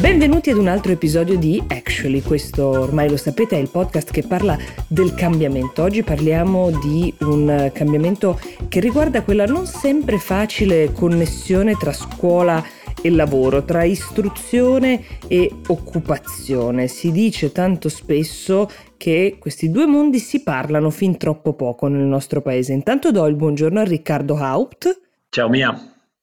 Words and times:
Benvenuti 0.00 0.50
ad 0.50 0.58
un 0.58 0.68
altro 0.68 0.92
episodio 0.92 1.36
di 1.38 1.62
Actually, 1.66 2.20
questo 2.22 2.66
ormai 2.66 3.08
lo 3.08 3.16
sapete 3.16 3.56
è 3.56 3.58
il 3.58 3.68
podcast 3.68 4.10
che 4.10 4.22
parla 4.22 4.56
del 4.86 5.14
cambiamento. 5.14 5.82
Oggi 5.82 6.02
parliamo 6.02 6.70
di 6.70 7.12
un 7.20 7.70
cambiamento 7.72 8.38
che 8.68 8.78
riguarda 8.80 9.22
quella 9.22 9.44
non 9.46 9.66
sempre 9.66 10.18
facile 10.18 10.92
connessione 10.92 11.74
tra 11.76 11.92
scuola 11.92 12.62
e 13.02 13.10
lavoro, 13.10 13.64
tra 13.64 13.82
istruzione 13.84 15.02
e 15.26 15.50
occupazione. 15.66 16.86
Si 16.86 17.10
dice 17.10 17.52
tanto 17.52 17.88
spesso 17.88 18.68
che 18.96 19.36
questi 19.38 19.70
due 19.70 19.86
mondi 19.86 20.18
si 20.18 20.42
parlano 20.42 20.90
fin 20.90 21.16
troppo 21.16 21.54
poco 21.54 21.88
nel 21.88 22.04
nostro 22.04 22.40
paese. 22.40 22.72
Intanto 22.72 23.10
do 23.10 23.26
il 23.26 23.34
buongiorno 23.34 23.80
a 23.80 23.84
Riccardo 23.84 24.36
Haupt. 24.36 25.06
Ciao 25.30 25.48
Mia. 25.50 25.74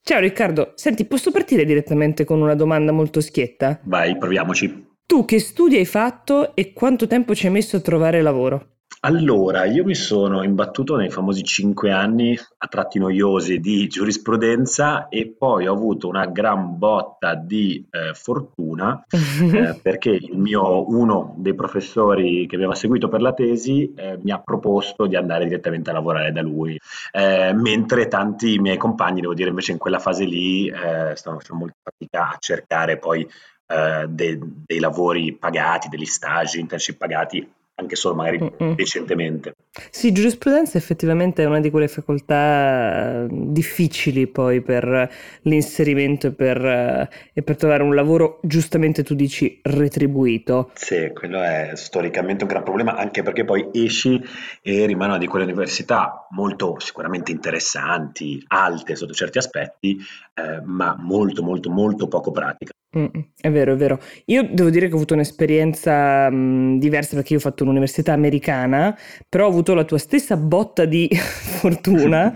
Ciao 0.02 0.20
Riccardo, 0.20 0.74
senti, 0.76 1.06
posso 1.06 1.32
partire 1.32 1.64
direttamente 1.64 2.26
con 2.26 2.42
una 2.42 2.56
domanda 2.56 2.92
molto 2.92 3.22
schietta? 3.22 3.80
Vai, 3.84 4.18
proviamoci. 4.18 4.94
Tu 5.06 5.26
che 5.26 5.40
studi 5.40 5.78
hai 5.78 5.86
fatto 5.86 6.56
e 6.56 6.74
quanto 6.74 7.06
tempo 7.06 7.36
ci 7.36 7.46
hai 7.46 7.52
messo 7.52 7.78
a 7.78 7.82
trovare 7.82 8.24
lavoro? 8.24 8.75
Allora, 9.06 9.66
io 9.66 9.84
mi 9.84 9.94
sono 9.94 10.42
imbattuto 10.42 10.96
nei 10.96 11.12
famosi 11.12 11.44
cinque 11.44 11.92
anni 11.92 12.36
a 12.58 12.68
tratti 12.68 12.98
noiosi 12.98 13.60
di 13.60 13.88
giurisprudenza 13.88 15.10
e 15.10 15.28
poi 15.28 15.68
ho 15.68 15.74
avuto 15.74 16.08
una 16.08 16.26
gran 16.26 16.80
botta 16.80 17.36
di 17.36 17.88
eh, 17.92 18.16
fortuna 18.16 19.06
eh, 19.08 19.80
perché 19.80 20.10
il 20.10 20.36
mio, 20.40 20.90
uno 20.90 21.36
dei 21.38 21.54
professori 21.54 22.48
che 22.48 22.56
mi 22.56 22.64
aveva 22.64 22.74
seguito 22.74 23.08
per 23.08 23.22
la 23.22 23.34
tesi 23.34 23.94
eh, 23.96 24.18
mi 24.24 24.32
ha 24.32 24.40
proposto 24.40 25.06
di 25.06 25.16
andare 25.16 25.46
direttamente 25.46 25.92
a 25.92 25.94
lavorare 25.94 26.32
da 26.32 26.42
lui, 26.42 26.76
eh, 27.12 27.54
mentre 27.54 28.08
tanti 28.08 28.58
miei 28.58 28.78
compagni, 28.78 29.22
devo 29.22 29.36
dire, 29.36 29.50
invece 29.50 29.72
in 29.72 29.78
quella 29.78 30.00
fase 30.00 30.26
lì 30.26 30.68
eh, 30.68 31.16
stavano 31.16 31.42
facendo 31.42 31.62
molta 31.62 31.76
fatica 31.84 32.30
a 32.30 32.38
cercare 32.40 32.98
poi 32.98 33.22
eh, 33.68 34.06
de- 34.10 34.40
dei 34.66 34.80
lavori 34.80 35.32
pagati, 35.36 35.90
degli 35.90 36.06
stage, 36.06 36.58
internship 36.58 36.98
pagati 36.98 37.48
anche 37.76 37.96
solo 37.96 38.16
magari 38.16 38.40
Mm-mm. 38.40 38.76
recentemente. 38.76 39.56
Sì, 39.90 40.12
giurisprudenza 40.12 40.78
effettivamente 40.78 41.44
è 41.44 41.46
una 41.46 41.60
di 41.60 41.70
quelle 41.70 41.88
facoltà 41.88 43.24
eh, 43.24 43.28
difficili 43.30 44.28
poi 44.28 44.62
per 44.62 45.12
l'inserimento 45.42 46.28
e 46.28 46.32
per, 46.32 46.66
eh, 46.66 47.10
e 47.34 47.42
per 47.42 47.58
trovare 47.58 47.84
un 47.84 47.94
lavoro, 47.94 48.40
giustamente 48.44 49.04
tu 49.04 49.14
dici, 49.14 49.60
retribuito. 49.62 50.72
Sì, 50.74 51.12
quello 51.14 51.42
è 51.42 51.72
storicamente 51.74 52.44
un 52.44 52.50
gran 52.50 52.64
problema, 52.64 52.96
anche 52.96 53.24
perché 53.24 53.44
poi 53.44 53.70
esci 53.74 54.22
e 54.62 54.86
rimane 54.86 55.12
una 55.12 55.20
di 55.20 55.28
quelle 55.28 55.46
università 55.46 56.28
molto 56.32 56.80
sicuramente 56.80 57.32
interessanti, 57.32 58.42
alte 58.48 58.96
sotto 58.96 59.14
certi 59.14 59.38
aspetti, 59.38 59.98
eh, 60.34 60.62
ma 60.64 60.96
molto, 60.98 61.44
molto, 61.44 61.70
molto 61.70 62.08
poco 62.08 62.32
pratica. 62.32 62.72
Mm, 62.98 63.06
è 63.42 63.52
vero, 63.52 63.74
è 63.74 63.76
vero. 63.76 64.00
Io 64.26 64.48
devo 64.50 64.70
dire 64.70 64.88
che 64.88 64.94
ho 64.94 64.96
avuto 64.96 65.14
un'esperienza 65.16 66.30
mh, 66.30 66.80
diversa 66.80 67.16
perché 67.16 67.34
io 67.34 67.40
ho 67.40 67.42
fatto 67.42 67.64
un'università 67.64 68.14
americana, 68.14 68.98
però 69.28 69.46
ho 69.46 69.50
avuto 69.50 69.74
la 69.74 69.84
tua 69.84 69.98
stessa 69.98 70.38
botta 70.38 70.86
di 70.86 71.10
fortuna 71.12 72.34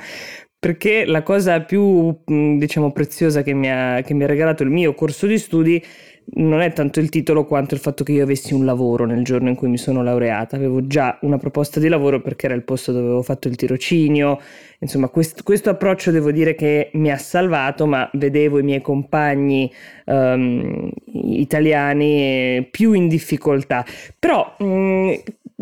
perché 0.60 1.06
la 1.06 1.24
cosa 1.24 1.62
più, 1.62 2.14
mh, 2.26 2.58
diciamo, 2.58 2.92
preziosa 2.92 3.42
che 3.42 3.54
mi, 3.54 3.72
ha, 3.72 4.02
che 4.02 4.14
mi 4.14 4.24
ha 4.26 4.28
regalato 4.28 4.64
il 4.64 4.70
mio 4.70 4.94
corso 4.94 5.26
di 5.28 5.38
studi 5.38 5.82
non 6.34 6.62
è 6.62 6.72
tanto 6.74 7.00
il 7.00 7.10
titolo 7.10 7.46
quanto 7.46 7.74
il 7.74 7.80
fatto 7.80 8.04
che 8.04 8.12
io 8.12 8.24
avessi 8.24 8.54
un 8.54 8.66
lavoro 8.66 9.06
nel 9.06 9.24
giorno 9.24 9.50
in 9.50 9.56
cui 9.56 9.68
mi 9.68 9.78
sono 9.78 10.04
laureata. 10.04 10.56
Avevo 10.56 10.86
già 10.86 11.18
una 11.22 11.38
proposta 11.38 11.80
di 11.80 11.88
lavoro 11.88 12.22
perché 12.22 12.46
era 12.46 12.56
il 12.56 12.64
posto 12.64 12.92
dove 12.92 13.06
avevo 13.06 13.22
fatto 13.22 13.48
il 13.48 13.56
tirocinio. 13.56 14.40
Insomma, 14.80 15.08
quest- 15.08 15.44
questo 15.44 15.70
approccio 15.70 16.12
devo 16.12 16.32
dire 16.32 16.56
che 16.56 16.92
mi 16.94 17.12
ha 17.12 17.18
salvato, 17.18 17.86
ma 17.86 18.10
vedevo 18.14 18.60
i 18.60 18.64
miei 18.64 18.82
compagni 18.82 19.72
um, 20.06 20.90
italiani 21.06 22.68
più 22.70 22.94
in 22.94 23.08
difficoltà. 23.08 23.86
Però 24.18 24.56
mh, 24.58 24.66
mm, 24.66 25.14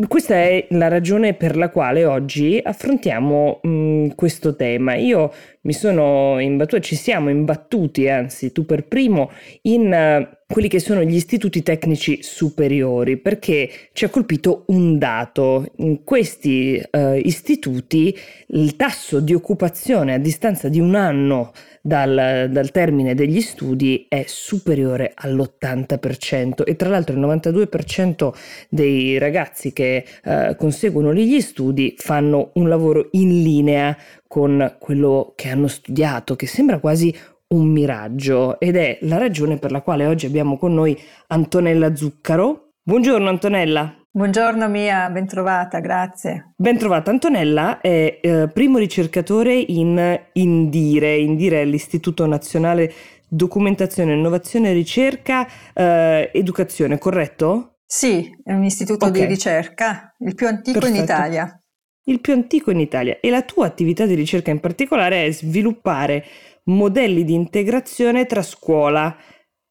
questa 0.07 0.35
è 0.35 0.67
la 0.71 0.89
ragione 0.89 1.33
per 1.33 1.57
la 1.57 1.69
quale 1.69 2.05
oggi 2.05 2.59
affrontiamo 2.61 3.59
mh, 3.63 4.07
questo 4.15 4.55
tema. 4.55 4.95
Io 4.95 5.31
mi 5.61 5.73
sono 5.73 6.39
imbattuta, 6.39 6.81
ci 6.81 6.95
siamo 6.95 7.29
imbattuti, 7.29 8.07
anzi 8.07 8.51
tu 8.51 8.65
per 8.65 8.85
primo, 8.85 9.31
in 9.63 10.35
quelli 10.47 10.69
che 10.69 10.79
sono 10.79 11.03
gli 11.03 11.15
istituti 11.15 11.61
tecnici 11.61 12.23
superiori, 12.23 13.17
perché 13.17 13.69
ci 13.91 14.05
ha 14.05 14.09
colpito 14.09 14.63
un 14.67 14.97
dato. 14.97 15.65
In 15.77 16.05
questi 16.05 16.81
uh, 16.89 17.15
istituti 17.15 18.17
il 18.47 18.77
tasso 18.77 19.19
di 19.19 19.33
occupazione 19.33 20.13
a 20.13 20.17
distanza 20.17 20.69
di 20.69 20.79
un 20.79 20.95
anno 20.95 21.51
dal, 21.81 22.47
dal, 22.49 22.71
termine 22.71 23.13
degli 23.13 23.41
studi 23.41 24.05
è 24.07 24.23
superiore 24.25 25.11
all'80% 25.15 26.63
e 26.63 26.75
tra 26.75 26.89
l'altro 26.89 27.15
il 27.15 27.21
92% 27.21 28.33
dei 28.69 29.17
ragazzi 29.17 29.71
che 29.71 30.05
eh, 30.23 30.55
conseguono 30.57 31.13
gli 31.13 31.39
studi 31.39 31.93
fanno 31.97 32.51
un 32.55 32.67
lavoro 32.67 33.07
in 33.11 33.41
linea 33.41 33.95
con 34.27 34.75
quello 34.79 35.33
che 35.35 35.49
hanno 35.49 35.67
studiato, 35.67 36.35
che 36.35 36.47
sembra 36.47 36.79
quasi 36.79 37.15
un 37.49 37.67
miraggio 37.67 38.59
ed 38.59 38.75
è 38.75 38.97
la 39.01 39.17
ragione 39.17 39.57
per 39.57 39.71
la 39.71 39.81
quale 39.81 40.05
oggi 40.05 40.25
abbiamo 40.25 40.57
con 40.57 40.73
noi 40.73 40.99
Antonella 41.27 41.95
Zuccaro. 41.95 42.71
Buongiorno 42.83 43.29
Antonella. 43.29 43.95
Buongiorno 44.09 44.67
Mia, 44.67 45.09
bentrovata, 45.09 45.79
grazie. 45.79 46.53
Bentrovata, 46.57 47.11
Antonella 47.11 47.79
è 47.79 48.19
eh, 48.19 48.49
primo 48.51 48.79
ricercatore 48.79 49.53
in 49.53 50.19
Indire, 50.33 51.17
Indire 51.17 51.61
è 51.61 51.65
l'Istituto 51.65 52.25
Nazionale 52.25 52.91
Documentazione, 53.27 54.13
Innovazione, 54.13 54.71
Ricerca, 54.71 55.47
eh, 55.73 56.31
Educazione, 56.33 56.97
corretto? 56.97 57.75
Sì, 57.85 58.27
è 58.43 58.53
un 58.53 58.63
istituto 58.63 59.05
okay. 59.05 59.21
di 59.21 59.27
ricerca, 59.27 60.15
il 60.19 60.33
più 60.33 60.47
antico 60.47 60.79
Perfetto. 60.79 60.97
in 60.97 61.03
Italia. 61.03 61.61
Il 62.05 62.21
più 62.21 62.33
antico 62.33 62.71
in 62.71 62.79
Italia 62.79 63.19
e 63.19 63.29
la 63.29 63.43
tua 63.43 63.65
attività 63.65 64.05
di 64.05 64.15
ricerca 64.15 64.49
in 64.49 64.61
particolare 64.61 65.25
è 65.25 65.31
sviluppare 65.31 66.23
modelli 66.67 67.23
di 67.23 67.33
integrazione 67.33 68.25
tra 68.25 68.41
scuola 68.41 69.15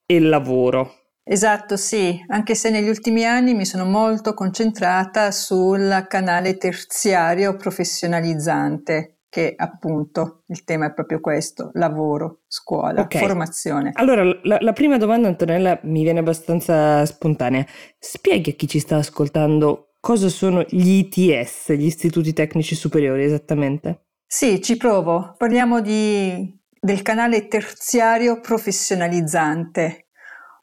e 0.05 0.21
lavoro. 0.21 0.93
Esatto, 1.29 1.77
sì, 1.77 2.25
anche 2.29 2.55
se 2.55 2.71
negli 2.71 2.89
ultimi 2.89 3.25
anni 3.25 3.53
mi 3.53 3.65
sono 3.65 3.85
molto 3.85 4.33
concentrata 4.33 5.33
sul 5.33 6.07
canale 6.09 6.57
terziario 6.57 7.57
professionalizzante, 7.57 9.23
che 9.29 9.53
appunto 9.57 10.45
il 10.47 10.63
tema 10.63 10.87
è 10.87 10.93
proprio 10.93 11.19
questo, 11.19 11.71
lavoro, 11.75 12.43
scuola, 12.47 13.01
okay. 13.01 13.21
formazione. 13.21 13.91
Allora, 13.95 14.23
la, 14.45 14.59
la, 14.61 14.73
prima 14.73 14.99
domanda 14.99 15.27
Antonella 15.27 15.81
mi 15.83 16.05
viene 16.05 16.21
abbastanza 16.21 17.05
spontanea. 17.05 17.67
Spieghi 17.99 18.51
a 18.51 18.55
chi 18.55 18.69
ci 18.69 18.79
sta 18.79 18.97
ascoltando 18.97 19.95
cosa 19.99 20.29
sono 20.29 20.65
gli 20.69 21.11
ITS, 21.11 21.73
gli 21.73 21.87
istituti 21.87 22.33
tecnici 22.35 22.77
superiori 22.77 23.25
esattamente? 23.25 24.05
Sì, 24.25 24.63
ci 24.63 24.77
provo. 24.77 25.35
Parliamo 25.37 25.81
di, 25.81 26.57
del 26.87 27.03
canale 27.03 27.49
terziario 27.49 28.39
professionalizzante 28.39 30.07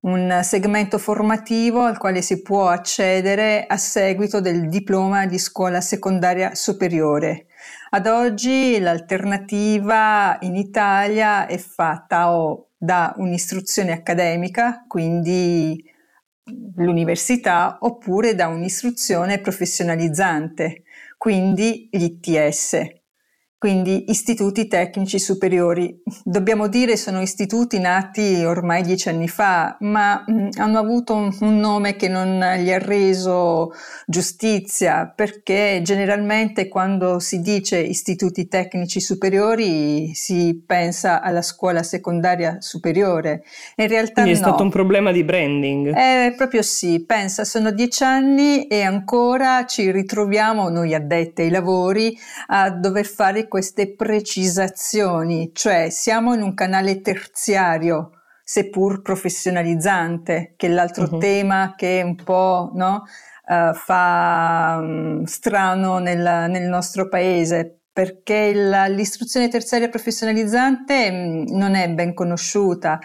un 0.04 0.40
segmento 0.42 0.98
formativo 0.98 1.82
al 1.82 1.98
quale 1.98 2.22
si 2.22 2.42
può 2.42 2.70
accedere 2.70 3.66
a 3.68 3.76
seguito 3.76 4.40
del 4.40 4.70
diploma 4.70 5.26
di 5.26 5.38
scuola 5.38 5.82
secondaria 5.82 6.56
superiore. 6.56 7.48
Ad 7.90 8.08
oggi 8.08 8.80
l'alternativa 8.80 10.38
in 10.42 10.56
Italia 10.56 11.46
è 11.46 11.58
fatta 11.58 12.34
o 12.34 12.70
da 12.78 13.14
un'istruzione 13.18 13.92
accademica, 13.92 14.86
quindi 14.88 15.84
l'università, 16.76 17.80
oppure 17.82 18.34
da 18.34 18.48
un'istruzione 18.48 19.40
professionalizzante, 19.40 20.84
quindi 21.18 21.90
l'ITS 21.92 23.02
quindi 23.64 24.12
istituti 24.12 24.68
tecnici 24.68 25.20
superiori. 25.20 26.02
Dobbiamo 26.26 26.68
dire 26.68 26.98
sono 26.98 27.22
istituti 27.22 27.80
nati 27.80 28.44
ormai 28.44 28.84
dieci 28.84 29.08
anni 29.08 29.30
fa, 29.30 29.78
ma 29.80 30.22
mh, 30.28 30.34
mm, 30.34 30.48
hanno 30.58 30.80
avuto 30.80 31.16
un, 31.16 31.34
un, 31.40 31.60
nome 31.60 31.96
che 31.96 32.10
non 32.10 32.42
gli 32.58 32.70
ha 32.74 32.78
reso 32.78 33.72
giustizia, 34.06 35.10
perché 35.16 35.80
generalmente 35.82 36.68
quando 36.68 37.20
si 37.20 37.40
dice 37.40 37.80
istituti 37.80 38.50
tecnici 38.50 39.00
superiori 39.00 40.14
si 40.14 40.62
pensa 40.68 41.22
alla 41.22 41.42
scuola 41.42 41.84
secondaria 41.84 42.58
superiore. 42.60 43.44
In 43.78 43.88
realtà 43.88 44.24
Quindi 44.24 44.32
è 44.32 44.42
no. 44.42 44.48
stato 44.48 44.64
un 44.64 44.72
problema 44.72 45.14
di 45.14 45.24
branding. 45.24 45.96
Eh, 45.96 46.34
proprio 46.36 46.64
sì, 46.64 47.06
pensa, 47.06 47.46
sono 47.46 47.72
dieci 47.72 48.04
anni 48.04 48.68
e 48.68 48.82
ancora 48.82 49.66
ci 49.66 49.90
ritroviamo 49.90 50.68
noi 50.68 50.94
addetti 50.94 51.44
ai 51.44 51.50
lavori 51.50 52.14
a 52.48 52.70
dover 52.70 53.06
fare 53.06 53.48
queste 53.54 53.94
precisazioni, 53.94 55.52
cioè 55.54 55.92
siamo 55.92 56.34
in 56.34 56.42
un 56.42 56.56
canale 56.56 57.02
terziario, 57.02 58.24
seppur 58.44 59.04
professionalizzante, 59.04 60.56
che 60.58 60.66
è 60.66 60.70
l'altro 60.72 61.04
uh-huh. 61.04 61.20
tema 61.20 61.76
che 61.78 62.02
un 62.04 62.16
po' 62.16 62.72
no, 62.74 63.04
uh, 63.46 63.76
fa 63.76 64.80
um, 64.82 65.24
strano 65.26 66.00
nel, 66.00 66.50
nel 66.50 66.68
nostro 66.68 67.08
paese, 67.08 67.82
perché 67.94 68.56
la, 68.56 68.88
l'istruzione 68.88 69.50
terziaria 69.50 69.88
professionalizzante 69.88 71.12
mh, 71.12 71.56
non 71.56 71.76
è 71.76 71.88
ben 71.92 72.16
conosciuta 72.16 73.00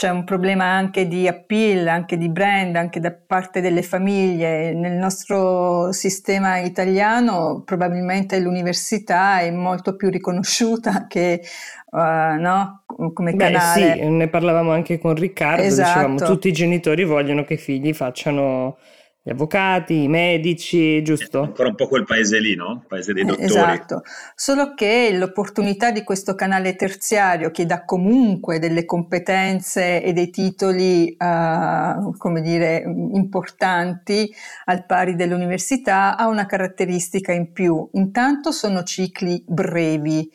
c'è 0.00 0.08
un 0.08 0.24
problema 0.24 0.64
anche 0.64 1.06
di 1.06 1.28
appeal, 1.28 1.86
anche 1.86 2.16
di 2.16 2.30
brand, 2.30 2.74
anche 2.74 3.00
da 3.00 3.12
parte 3.12 3.60
delle 3.60 3.82
famiglie. 3.82 4.72
Nel 4.72 4.94
nostro 4.94 5.92
sistema 5.92 6.56
italiano 6.56 7.60
probabilmente 7.66 8.40
l'università 8.40 9.40
è 9.40 9.50
molto 9.50 9.96
più 9.96 10.08
riconosciuta 10.08 11.04
che 11.06 11.42
uh, 11.90 11.98
no? 11.98 12.84
come 13.12 13.32
Beh, 13.34 13.50
canale. 13.50 13.92
Sì, 13.98 14.08
ne 14.08 14.28
parlavamo 14.28 14.72
anche 14.72 14.98
con 14.98 15.14
Riccardo, 15.14 15.64
esatto. 15.64 15.88
dicevamo 15.88 16.16
tutti 16.16 16.48
i 16.48 16.52
genitori 16.52 17.04
vogliono 17.04 17.44
che 17.44 17.54
i 17.54 17.58
figli 17.58 17.92
facciano 17.92 18.78
gli 19.22 19.30
avvocati, 19.30 20.04
i 20.04 20.08
medici, 20.08 21.02
giusto? 21.02 21.42
È 21.42 21.46
ancora 21.46 21.68
un 21.68 21.74
po' 21.74 21.86
quel 21.88 22.04
paese 22.04 22.40
lì, 22.40 22.54
no? 22.54 22.84
paese 22.88 23.12
dei 23.12 23.24
dottori. 23.24 23.44
Esatto, 23.44 24.02
solo 24.34 24.72
che 24.72 25.10
l'opportunità 25.12 25.90
di 25.90 26.02
questo 26.04 26.34
canale 26.34 26.74
terziario 26.74 27.50
che 27.50 27.66
dà 27.66 27.84
comunque 27.84 28.58
delle 28.58 28.86
competenze 28.86 30.02
e 30.02 30.14
dei 30.14 30.30
titoli, 30.30 31.14
uh, 31.18 32.16
come 32.16 32.40
dire, 32.40 32.82
importanti 32.86 34.32
al 34.64 34.86
pari 34.86 35.14
dell'università 35.14 36.16
ha 36.16 36.26
una 36.26 36.46
caratteristica 36.46 37.32
in 37.32 37.52
più. 37.52 37.90
Intanto 37.92 38.52
sono 38.52 38.84
cicli 38.84 39.44
brevi, 39.46 40.30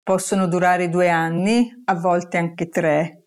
possono 0.00 0.46
durare 0.46 0.88
due 0.88 1.08
anni, 1.08 1.82
a 1.86 1.94
volte 1.96 2.36
anche 2.36 2.68
tre 2.68 3.24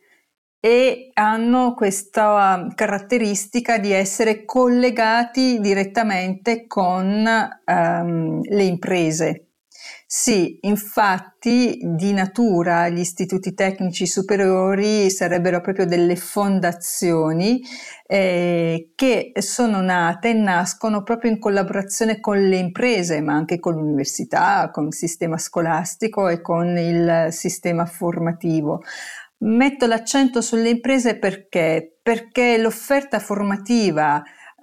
e 0.64 1.10
hanno 1.16 1.74
questa 1.74 2.68
caratteristica 2.76 3.80
di 3.80 3.92
essere 3.92 4.46
collegati 4.46 5.60
direttamente 5.60 6.68
con 6.68 7.26
um, 7.66 8.42
le 8.44 8.64
imprese. 8.64 9.48
Sì, 10.06 10.60
infatti 10.64 11.80
di 11.82 12.12
natura 12.12 12.90
gli 12.90 13.00
istituti 13.00 13.54
tecnici 13.54 14.06
superiori 14.06 15.10
sarebbero 15.10 15.62
proprio 15.62 15.86
delle 15.86 16.18
fondazioni 16.18 17.62
eh, 18.06 18.92
che 18.94 19.32
sono 19.40 19.82
nate 19.82 20.32
e 20.32 20.34
nascono 20.34 21.02
proprio 21.02 21.32
in 21.32 21.40
collaborazione 21.40 22.20
con 22.20 22.38
le 22.38 22.58
imprese, 22.58 23.22
ma 23.22 23.34
anche 23.34 23.60
con 23.60 23.76
l'università, 23.76 24.70
con 24.70 24.88
il 24.88 24.94
sistema 24.94 25.38
scolastico 25.38 26.28
e 26.28 26.42
con 26.42 26.78
il 26.78 27.28
sistema 27.32 27.86
formativo. 27.86 28.82
Metto 29.44 29.88
l'accento 29.88 30.40
sulle 30.40 30.70
imprese 30.70 31.18
perché? 31.18 31.98
Perché 32.02 32.60
l'offerta 32.60 33.20
formativa 33.20 34.22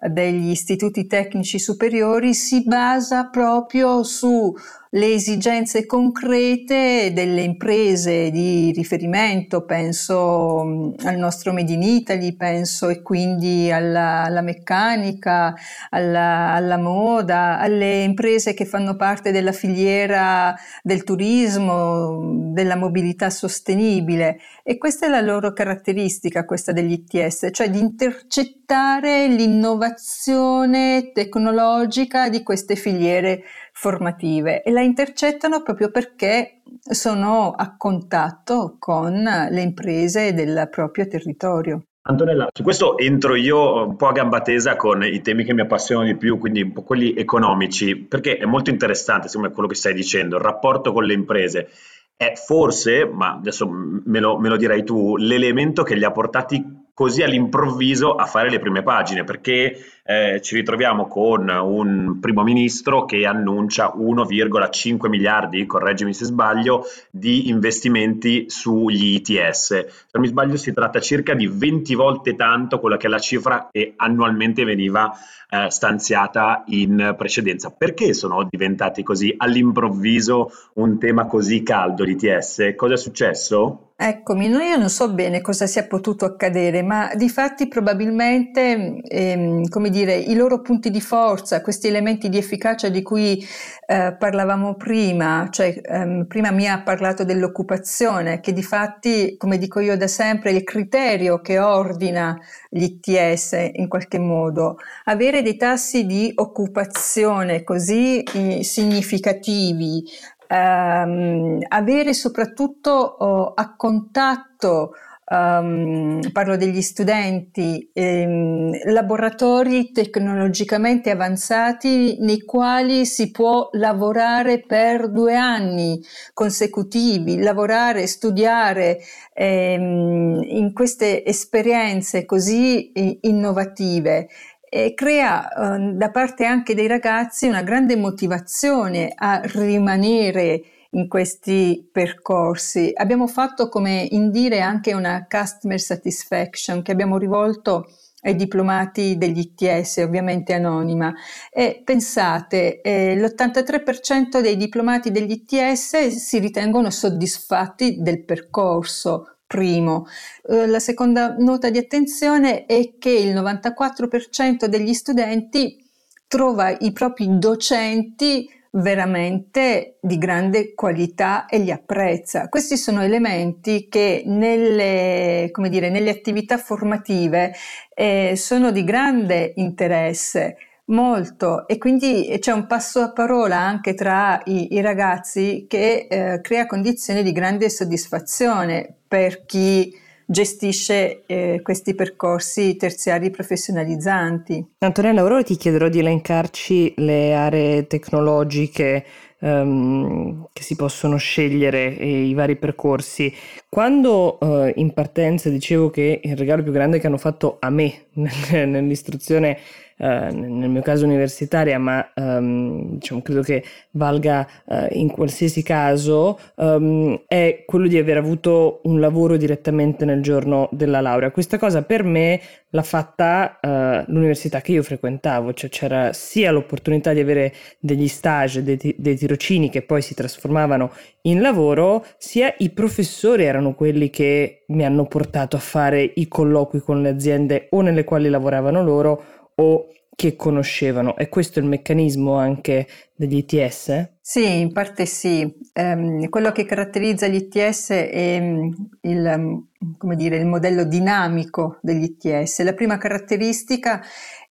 degli 0.08 0.50
istituti 0.50 1.08
tecnici 1.08 1.58
superiori 1.58 2.32
si 2.32 2.62
basa 2.62 3.28
proprio 3.28 4.04
su 4.04 4.54
le 4.90 5.12
esigenze 5.12 5.84
concrete 5.84 7.12
delle 7.12 7.42
imprese 7.42 8.30
di 8.30 8.72
riferimento, 8.74 9.64
penso 9.64 10.62
mm, 10.64 10.90
al 11.04 11.16
nostro 11.16 11.52
Made 11.52 11.72
in 11.72 11.82
Italy, 11.82 12.34
penso 12.34 12.88
e 12.88 13.02
quindi 13.02 13.70
alla, 13.70 14.24
alla 14.24 14.40
meccanica, 14.40 15.54
alla, 15.90 16.52
alla, 16.52 16.78
moda, 16.78 17.58
alle 17.58 18.02
imprese 18.02 18.54
che 18.54 18.64
fanno 18.64 18.96
parte 18.96 19.30
della 19.30 19.52
filiera 19.52 20.54
del 20.82 21.04
turismo, 21.04 22.52
della 22.52 22.76
mobilità 22.76 23.28
sostenibile. 23.28 24.38
E 24.62 24.78
questa 24.78 25.06
è 25.06 25.08
la 25.10 25.20
loro 25.20 25.52
caratteristica, 25.52 26.44
questa 26.44 26.72
degli 26.72 26.92
ITS, 26.92 27.48
cioè 27.52 27.68
di 27.70 27.78
intercettare 27.78 29.26
l'innovazione 29.28 31.10
tecnologica 31.12 32.28
di 32.28 32.42
queste 32.42 32.76
filiere 32.76 33.42
formative 33.80 34.64
e 34.64 34.72
la 34.72 34.80
intercettano 34.80 35.62
proprio 35.62 35.92
perché 35.92 36.62
sono 36.80 37.52
a 37.52 37.76
contatto 37.76 38.74
con 38.76 39.22
le 39.22 39.60
imprese 39.60 40.34
del 40.34 40.68
proprio 40.68 41.06
territorio. 41.06 41.84
Antonella, 42.08 42.48
su 42.52 42.64
questo 42.64 42.98
entro 42.98 43.36
io 43.36 43.86
un 43.86 43.94
po' 43.94 44.08
a 44.08 44.12
gamba 44.12 44.40
tesa 44.40 44.74
con 44.74 45.04
i 45.04 45.20
temi 45.20 45.44
che 45.44 45.54
mi 45.54 45.60
appassionano 45.60 46.06
di 46.06 46.16
più, 46.16 46.38
quindi 46.38 46.62
un 46.62 46.72
po' 46.72 46.82
quelli 46.82 47.14
economici, 47.14 47.94
perché 47.94 48.38
è 48.38 48.46
molto 48.46 48.70
interessante, 48.70 49.28
secondo 49.28 49.48
me, 49.48 49.54
quello 49.54 49.68
che 49.68 49.76
stai 49.76 49.94
dicendo, 49.94 50.36
il 50.36 50.42
rapporto 50.42 50.92
con 50.92 51.04
le 51.04 51.12
imprese. 51.12 51.68
È 52.16 52.32
forse, 52.34 53.06
ma 53.06 53.34
adesso 53.34 53.68
me 53.70 54.18
lo, 54.18 54.38
me 54.38 54.48
lo 54.48 54.56
dirai 54.56 54.82
tu, 54.82 55.16
l'elemento 55.16 55.84
che 55.84 55.94
li 55.94 56.02
ha 56.02 56.10
portati 56.10 56.86
così 56.98 57.22
all'improvviso 57.22 58.16
a 58.16 58.24
fare 58.24 58.50
le 58.50 58.58
prime 58.58 58.82
pagine, 58.82 59.22
perché 59.22 59.76
eh, 60.10 60.40
ci 60.40 60.54
ritroviamo 60.54 61.06
con 61.06 61.50
un 61.50 62.18
primo 62.18 62.42
ministro 62.42 63.04
che 63.04 63.26
annuncia 63.26 63.92
1,5 63.94 65.06
miliardi, 65.06 65.66
correggimi 65.66 66.14
se 66.14 66.24
sbaglio, 66.24 66.86
di 67.10 67.50
investimenti 67.50 68.46
sugli 68.48 69.16
ITS. 69.16 69.66
Se 69.66 69.90
non 70.12 70.22
mi 70.22 70.28
sbaglio 70.28 70.56
si 70.56 70.72
tratta 70.72 70.98
circa 70.98 71.34
di 71.34 71.46
20 71.46 71.94
volte 71.94 72.36
tanto 72.36 72.80
quella 72.80 72.96
che 72.96 73.06
è 73.06 73.10
la 73.10 73.18
cifra 73.18 73.68
che 73.70 73.92
annualmente 73.96 74.64
veniva 74.64 75.12
eh, 75.50 75.70
stanziata 75.70 76.64
in 76.68 77.14
precedenza. 77.16 77.70
Perché 77.70 78.14
sono 78.14 78.46
diventati 78.48 79.02
così 79.02 79.34
all'improvviso 79.36 80.50
un 80.74 80.98
tema 80.98 81.26
così 81.26 81.62
caldo 81.62 82.04
l'ITS? 82.04 82.72
Cosa 82.76 82.94
è 82.94 82.96
successo? 82.96 83.88
Eccomi, 84.00 84.46
io 84.46 84.76
non 84.76 84.90
so 84.90 85.12
bene 85.12 85.40
cosa 85.40 85.66
sia 85.66 85.84
potuto 85.84 86.24
accadere, 86.24 86.82
ma 86.82 87.10
di 87.16 87.28
fatti 87.28 87.66
probabilmente, 87.66 89.00
ehm, 89.02 89.66
come 89.66 89.90
dire, 89.90 89.97
i 90.02 90.34
loro 90.34 90.60
punti 90.60 90.90
di 90.90 91.00
forza, 91.00 91.60
questi 91.60 91.88
elementi 91.88 92.28
di 92.28 92.38
efficacia 92.38 92.88
di 92.88 93.02
cui 93.02 93.46
eh, 93.86 94.16
parlavamo 94.18 94.74
prima, 94.74 95.48
cioè 95.50 95.80
ehm, 95.82 96.26
prima 96.26 96.50
mi 96.50 96.68
ha 96.68 96.82
parlato 96.82 97.24
dell'occupazione, 97.24 98.40
che 98.40 98.52
di 98.52 98.62
fatti, 98.62 99.36
come 99.36 99.58
dico 99.58 99.80
io 99.80 99.96
da 99.96 100.08
sempre, 100.08 100.50
è 100.50 100.54
il 100.54 100.64
criterio 100.64 101.40
che 101.40 101.58
ordina 101.58 102.38
gli 102.68 102.82
ITS 102.82 103.70
in 103.72 103.88
qualche 103.88 104.18
modo. 104.18 104.76
Avere 105.04 105.42
dei 105.42 105.56
tassi 105.56 106.06
di 106.06 106.32
occupazione 106.34 107.64
così 107.64 108.22
eh, 108.22 108.62
significativi, 108.62 110.04
ehm, 110.48 111.60
avere 111.68 112.14
soprattutto 112.14 112.90
oh, 112.90 113.52
a 113.54 113.74
contatto 113.76 114.92
Um, 115.30 116.20
parlo 116.32 116.56
degli 116.56 116.80
studenti, 116.80 117.90
ehm, 117.92 118.90
laboratori 118.90 119.92
tecnologicamente 119.92 121.10
avanzati 121.10 122.16
nei 122.20 122.40
quali 122.46 123.04
si 123.04 123.30
può 123.30 123.68
lavorare 123.72 124.60
per 124.60 125.10
due 125.10 125.36
anni 125.36 126.02
consecutivi, 126.32 127.42
lavorare, 127.42 128.06
studiare 128.06 129.00
ehm, 129.34 130.40
in 130.46 130.72
queste 130.72 131.22
esperienze 131.26 132.24
così 132.24 132.90
eh, 132.92 133.18
innovative. 133.20 134.28
E 134.70 134.94
crea 134.94 135.76
eh, 135.76 135.92
da 135.92 136.10
parte 136.10 136.46
anche 136.46 136.74
dei 136.74 136.86
ragazzi 136.86 137.46
una 137.46 137.62
grande 137.62 137.96
motivazione 137.96 139.12
a 139.14 139.42
rimanere 139.44 140.62
in 140.90 141.08
questi 141.08 141.88
percorsi. 141.90 142.90
Abbiamo 142.94 143.26
fatto, 143.26 143.68
come 143.68 144.06
indire, 144.10 144.60
anche 144.60 144.94
una 144.94 145.26
customer 145.28 145.80
satisfaction 145.80 146.82
che 146.82 146.92
abbiamo 146.92 147.18
rivolto 147.18 147.86
ai 148.22 148.34
diplomati 148.34 149.16
degli 149.16 149.38
ITS, 149.38 149.98
ovviamente 149.98 150.52
anonima. 150.52 151.14
E 151.50 151.82
pensate, 151.84 152.80
eh, 152.80 153.16
l'83% 153.16 154.40
dei 154.40 154.56
diplomati 154.56 155.10
degli 155.10 155.30
ITS 155.30 156.08
si 156.08 156.38
ritengono 156.38 156.90
soddisfatti 156.90 157.98
del 158.00 158.24
percorso, 158.24 159.38
primo. 159.46 160.06
Eh, 160.48 160.66
la 160.66 160.80
seconda 160.80 161.34
nota 161.38 161.70
di 161.70 161.78
attenzione 161.78 162.66
è 162.66 162.94
che 162.98 163.10
il 163.10 163.34
94% 163.34 164.66
degli 164.66 164.94
studenti 164.94 165.84
trova 166.26 166.76
i 166.78 166.92
propri 166.92 167.38
docenti 167.38 168.48
veramente 168.72 169.98
di 170.00 170.18
grande 170.18 170.74
qualità 170.74 171.46
e 171.46 171.58
li 171.58 171.70
apprezza. 171.70 172.48
Questi 172.48 172.76
sono 172.76 173.02
elementi 173.02 173.88
che 173.88 174.22
nelle, 174.26 175.50
dire, 175.68 175.90
nelle 175.90 176.10
attività 176.10 176.58
formative 176.58 177.54
eh, 177.94 178.34
sono 178.36 178.70
di 178.70 178.84
grande 178.84 179.52
interesse 179.56 180.56
Molto, 180.88 181.68
e 181.68 181.76
quindi 181.76 182.34
c'è 182.38 182.50
un 182.50 182.66
passo 182.66 183.00
a 183.00 183.12
parola 183.12 183.58
anche 183.58 183.92
tra 183.92 184.40
i, 184.46 184.72
i 184.72 184.80
ragazzi 184.80 185.66
che 185.68 186.06
eh, 186.08 186.40
crea 186.40 186.64
condizioni 186.64 187.22
di 187.22 187.32
grande 187.32 187.68
soddisfazione 187.68 188.94
per 189.06 189.44
chi 189.44 189.94
gestisce 190.30 191.22
eh, 191.24 191.60
questi 191.62 191.94
percorsi 191.94 192.76
terziari 192.76 193.30
professionalizzanti. 193.30 194.74
Antonella, 194.80 195.24
ora 195.24 195.42
ti 195.42 195.56
chiederò 195.56 195.88
di 195.88 196.00
elencarci 196.00 196.92
le 196.98 197.34
aree 197.34 197.86
tecnologiche 197.86 199.06
um, 199.40 200.46
che 200.52 200.62
si 200.62 200.76
possono 200.76 201.16
scegliere 201.16 201.96
e 201.96 202.24
i 202.24 202.34
vari 202.34 202.56
percorsi. 202.56 203.32
Quando 203.70 204.38
uh, 204.40 204.72
in 204.76 204.94
partenza 204.94 205.50
dicevo 205.50 205.90
che 205.90 206.20
il 206.22 206.36
regalo 206.36 206.62
più 206.62 206.72
grande 206.72 206.98
che 206.98 207.06
hanno 207.06 207.18
fatto 207.18 207.58
a 207.60 207.68
me 207.68 208.06
nell'istruzione 208.14 209.58
eh, 210.00 210.30
nel 210.30 210.70
mio 210.70 210.80
caso 210.80 211.04
universitaria, 211.04 211.76
ma 211.78 212.12
ehm, 212.14 212.98
diciamo, 212.98 213.20
credo 213.20 213.42
che 213.42 213.64
valga 213.92 214.46
eh, 214.68 214.88
in 214.92 215.10
qualsiasi 215.10 215.64
caso, 215.64 216.38
ehm, 216.56 217.24
è 217.26 217.64
quello 217.66 217.88
di 217.88 217.98
aver 217.98 218.16
avuto 218.16 218.80
un 218.84 219.00
lavoro 219.00 219.36
direttamente 219.36 220.04
nel 220.04 220.22
giorno 220.22 220.68
della 220.70 221.00
laurea. 221.00 221.32
Questa 221.32 221.58
cosa 221.58 221.82
per 221.82 222.04
me 222.04 222.40
l'ha 222.70 222.82
fatta 222.82 223.58
eh, 223.58 224.04
l'università 224.06 224.60
che 224.60 224.72
io 224.72 224.84
frequentavo, 224.84 225.52
cioè 225.52 225.68
c'era 225.68 226.12
sia 226.12 226.52
l'opportunità 226.52 227.12
di 227.12 227.20
avere 227.20 227.52
degli 227.80 228.06
stage, 228.06 228.62
dei, 228.62 228.78
dei 228.96 229.16
tirocini 229.16 229.68
che 229.68 229.82
poi 229.82 230.00
si 230.00 230.14
trasformavano 230.14 230.92
in 231.28 231.40
lavoro, 231.40 232.04
sia 232.16 232.54
i 232.58 232.70
professori 232.70 233.44
erano 233.44 233.74
quelli 233.74 234.10
che 234.10 234.64
mi 234.68 234.84
hanno 234.84 235.06
portato 235.06 235.56
a 235.56 235.60
fare 235.60 236.02
i 236.02 236.28
colloqui 236.28 236.80
con 236.80 237.02
le 237.02 237.10
aziende 237.10 237.68
o 237.70 237.80
nelle 237.80 238.04
quali 238.04 238.28
lavoravano 238.28 238.82
loro 238.82 239.22
o 239.54 239.88
che 240.18 240.34
conoscevano. 240.34 241.16
E 241.16 241.28
questo 241.28 241.60
è 241.60 241.62
il 241.62 241.68
meccanismo 241.68 242.34
anche 242.34 242.88
degli 243.14 243.36
ITS? 243.36 244.14
Sì, 244.20 244.58
in 244.58 244.72
parte 244.72 245.06
sì. 245.06 245.48
Um, 245.74 246.28
quello 246.28 246.50
che 246.50 246.64
caratterizza 246.64 247.28
gli 247.28 247.36
ITS 247.36 247.90
è 247.90 248.38
um, 248.40 248.88
il, 249.02 249.32
um, 249.36 250.14
dire, 250.16 250.38
il, 250.38 250.46
modello 250.46 250.82
dinamico 250.82 251.78
degli 251.82 252.02
ITS. 252.02 252.62
La 252.62 252.74
prima 252.74 252.98
caratteristica 252.98 254.02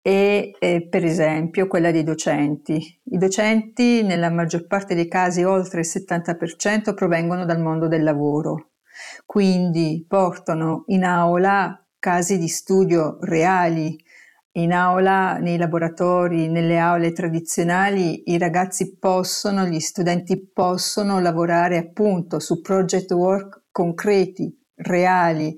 è, 0.02 0.52
è, 0.58 0.88
per 0.88 1.06
esempio 1.06 1.68
quella 1.68 1.92
dei 1.92 2.04
docenti. 2.04 3.00
I 3.04 3.18
docenti 3.18 4.04
nella 4.04 4.30
maggior 4.30 4.66
parte 4.66 4.96
dei 4.96 5.08
casi, 5.08 5.44
oltre 5.44 5.82
il 5.82 5.88
70%, 5.88 6.94
provengono 6.94 7.46
dal 7.46 7.62
mondo 7.62 7.88
del 7.88 8.04
lavoro. 8.04 8.72
Quindi 9.26 10.06
portano 10.08 10.84
in 10.88 11.04
aula 11.04 11.76
casi 12.00 12.38
di 12.38 12.48
studio 12.48 13.18
reali, 13.22 13.96
in 14.54 14.74
aula, 14.74 15.38
nei 15.38 15.58
laboratori, 15.58 16.50
nelle 16.50 16.78
aule 16.78 17.14
tradizionali, 17.14 18.30
i 18.32 18.38
ragazzi 18.38 18.98
possono, 18.98 19.66
gli 19.66 19.80
studenti 19.80 20.52
possono 20.52 21.20
lavorare 21.20 21.78
appunto 21.78 22.40
su 22.40 22.60
project 22.60 23.12
work 23.12 23.62
concreti, 23.72 24.54
reali, 24.76 25.58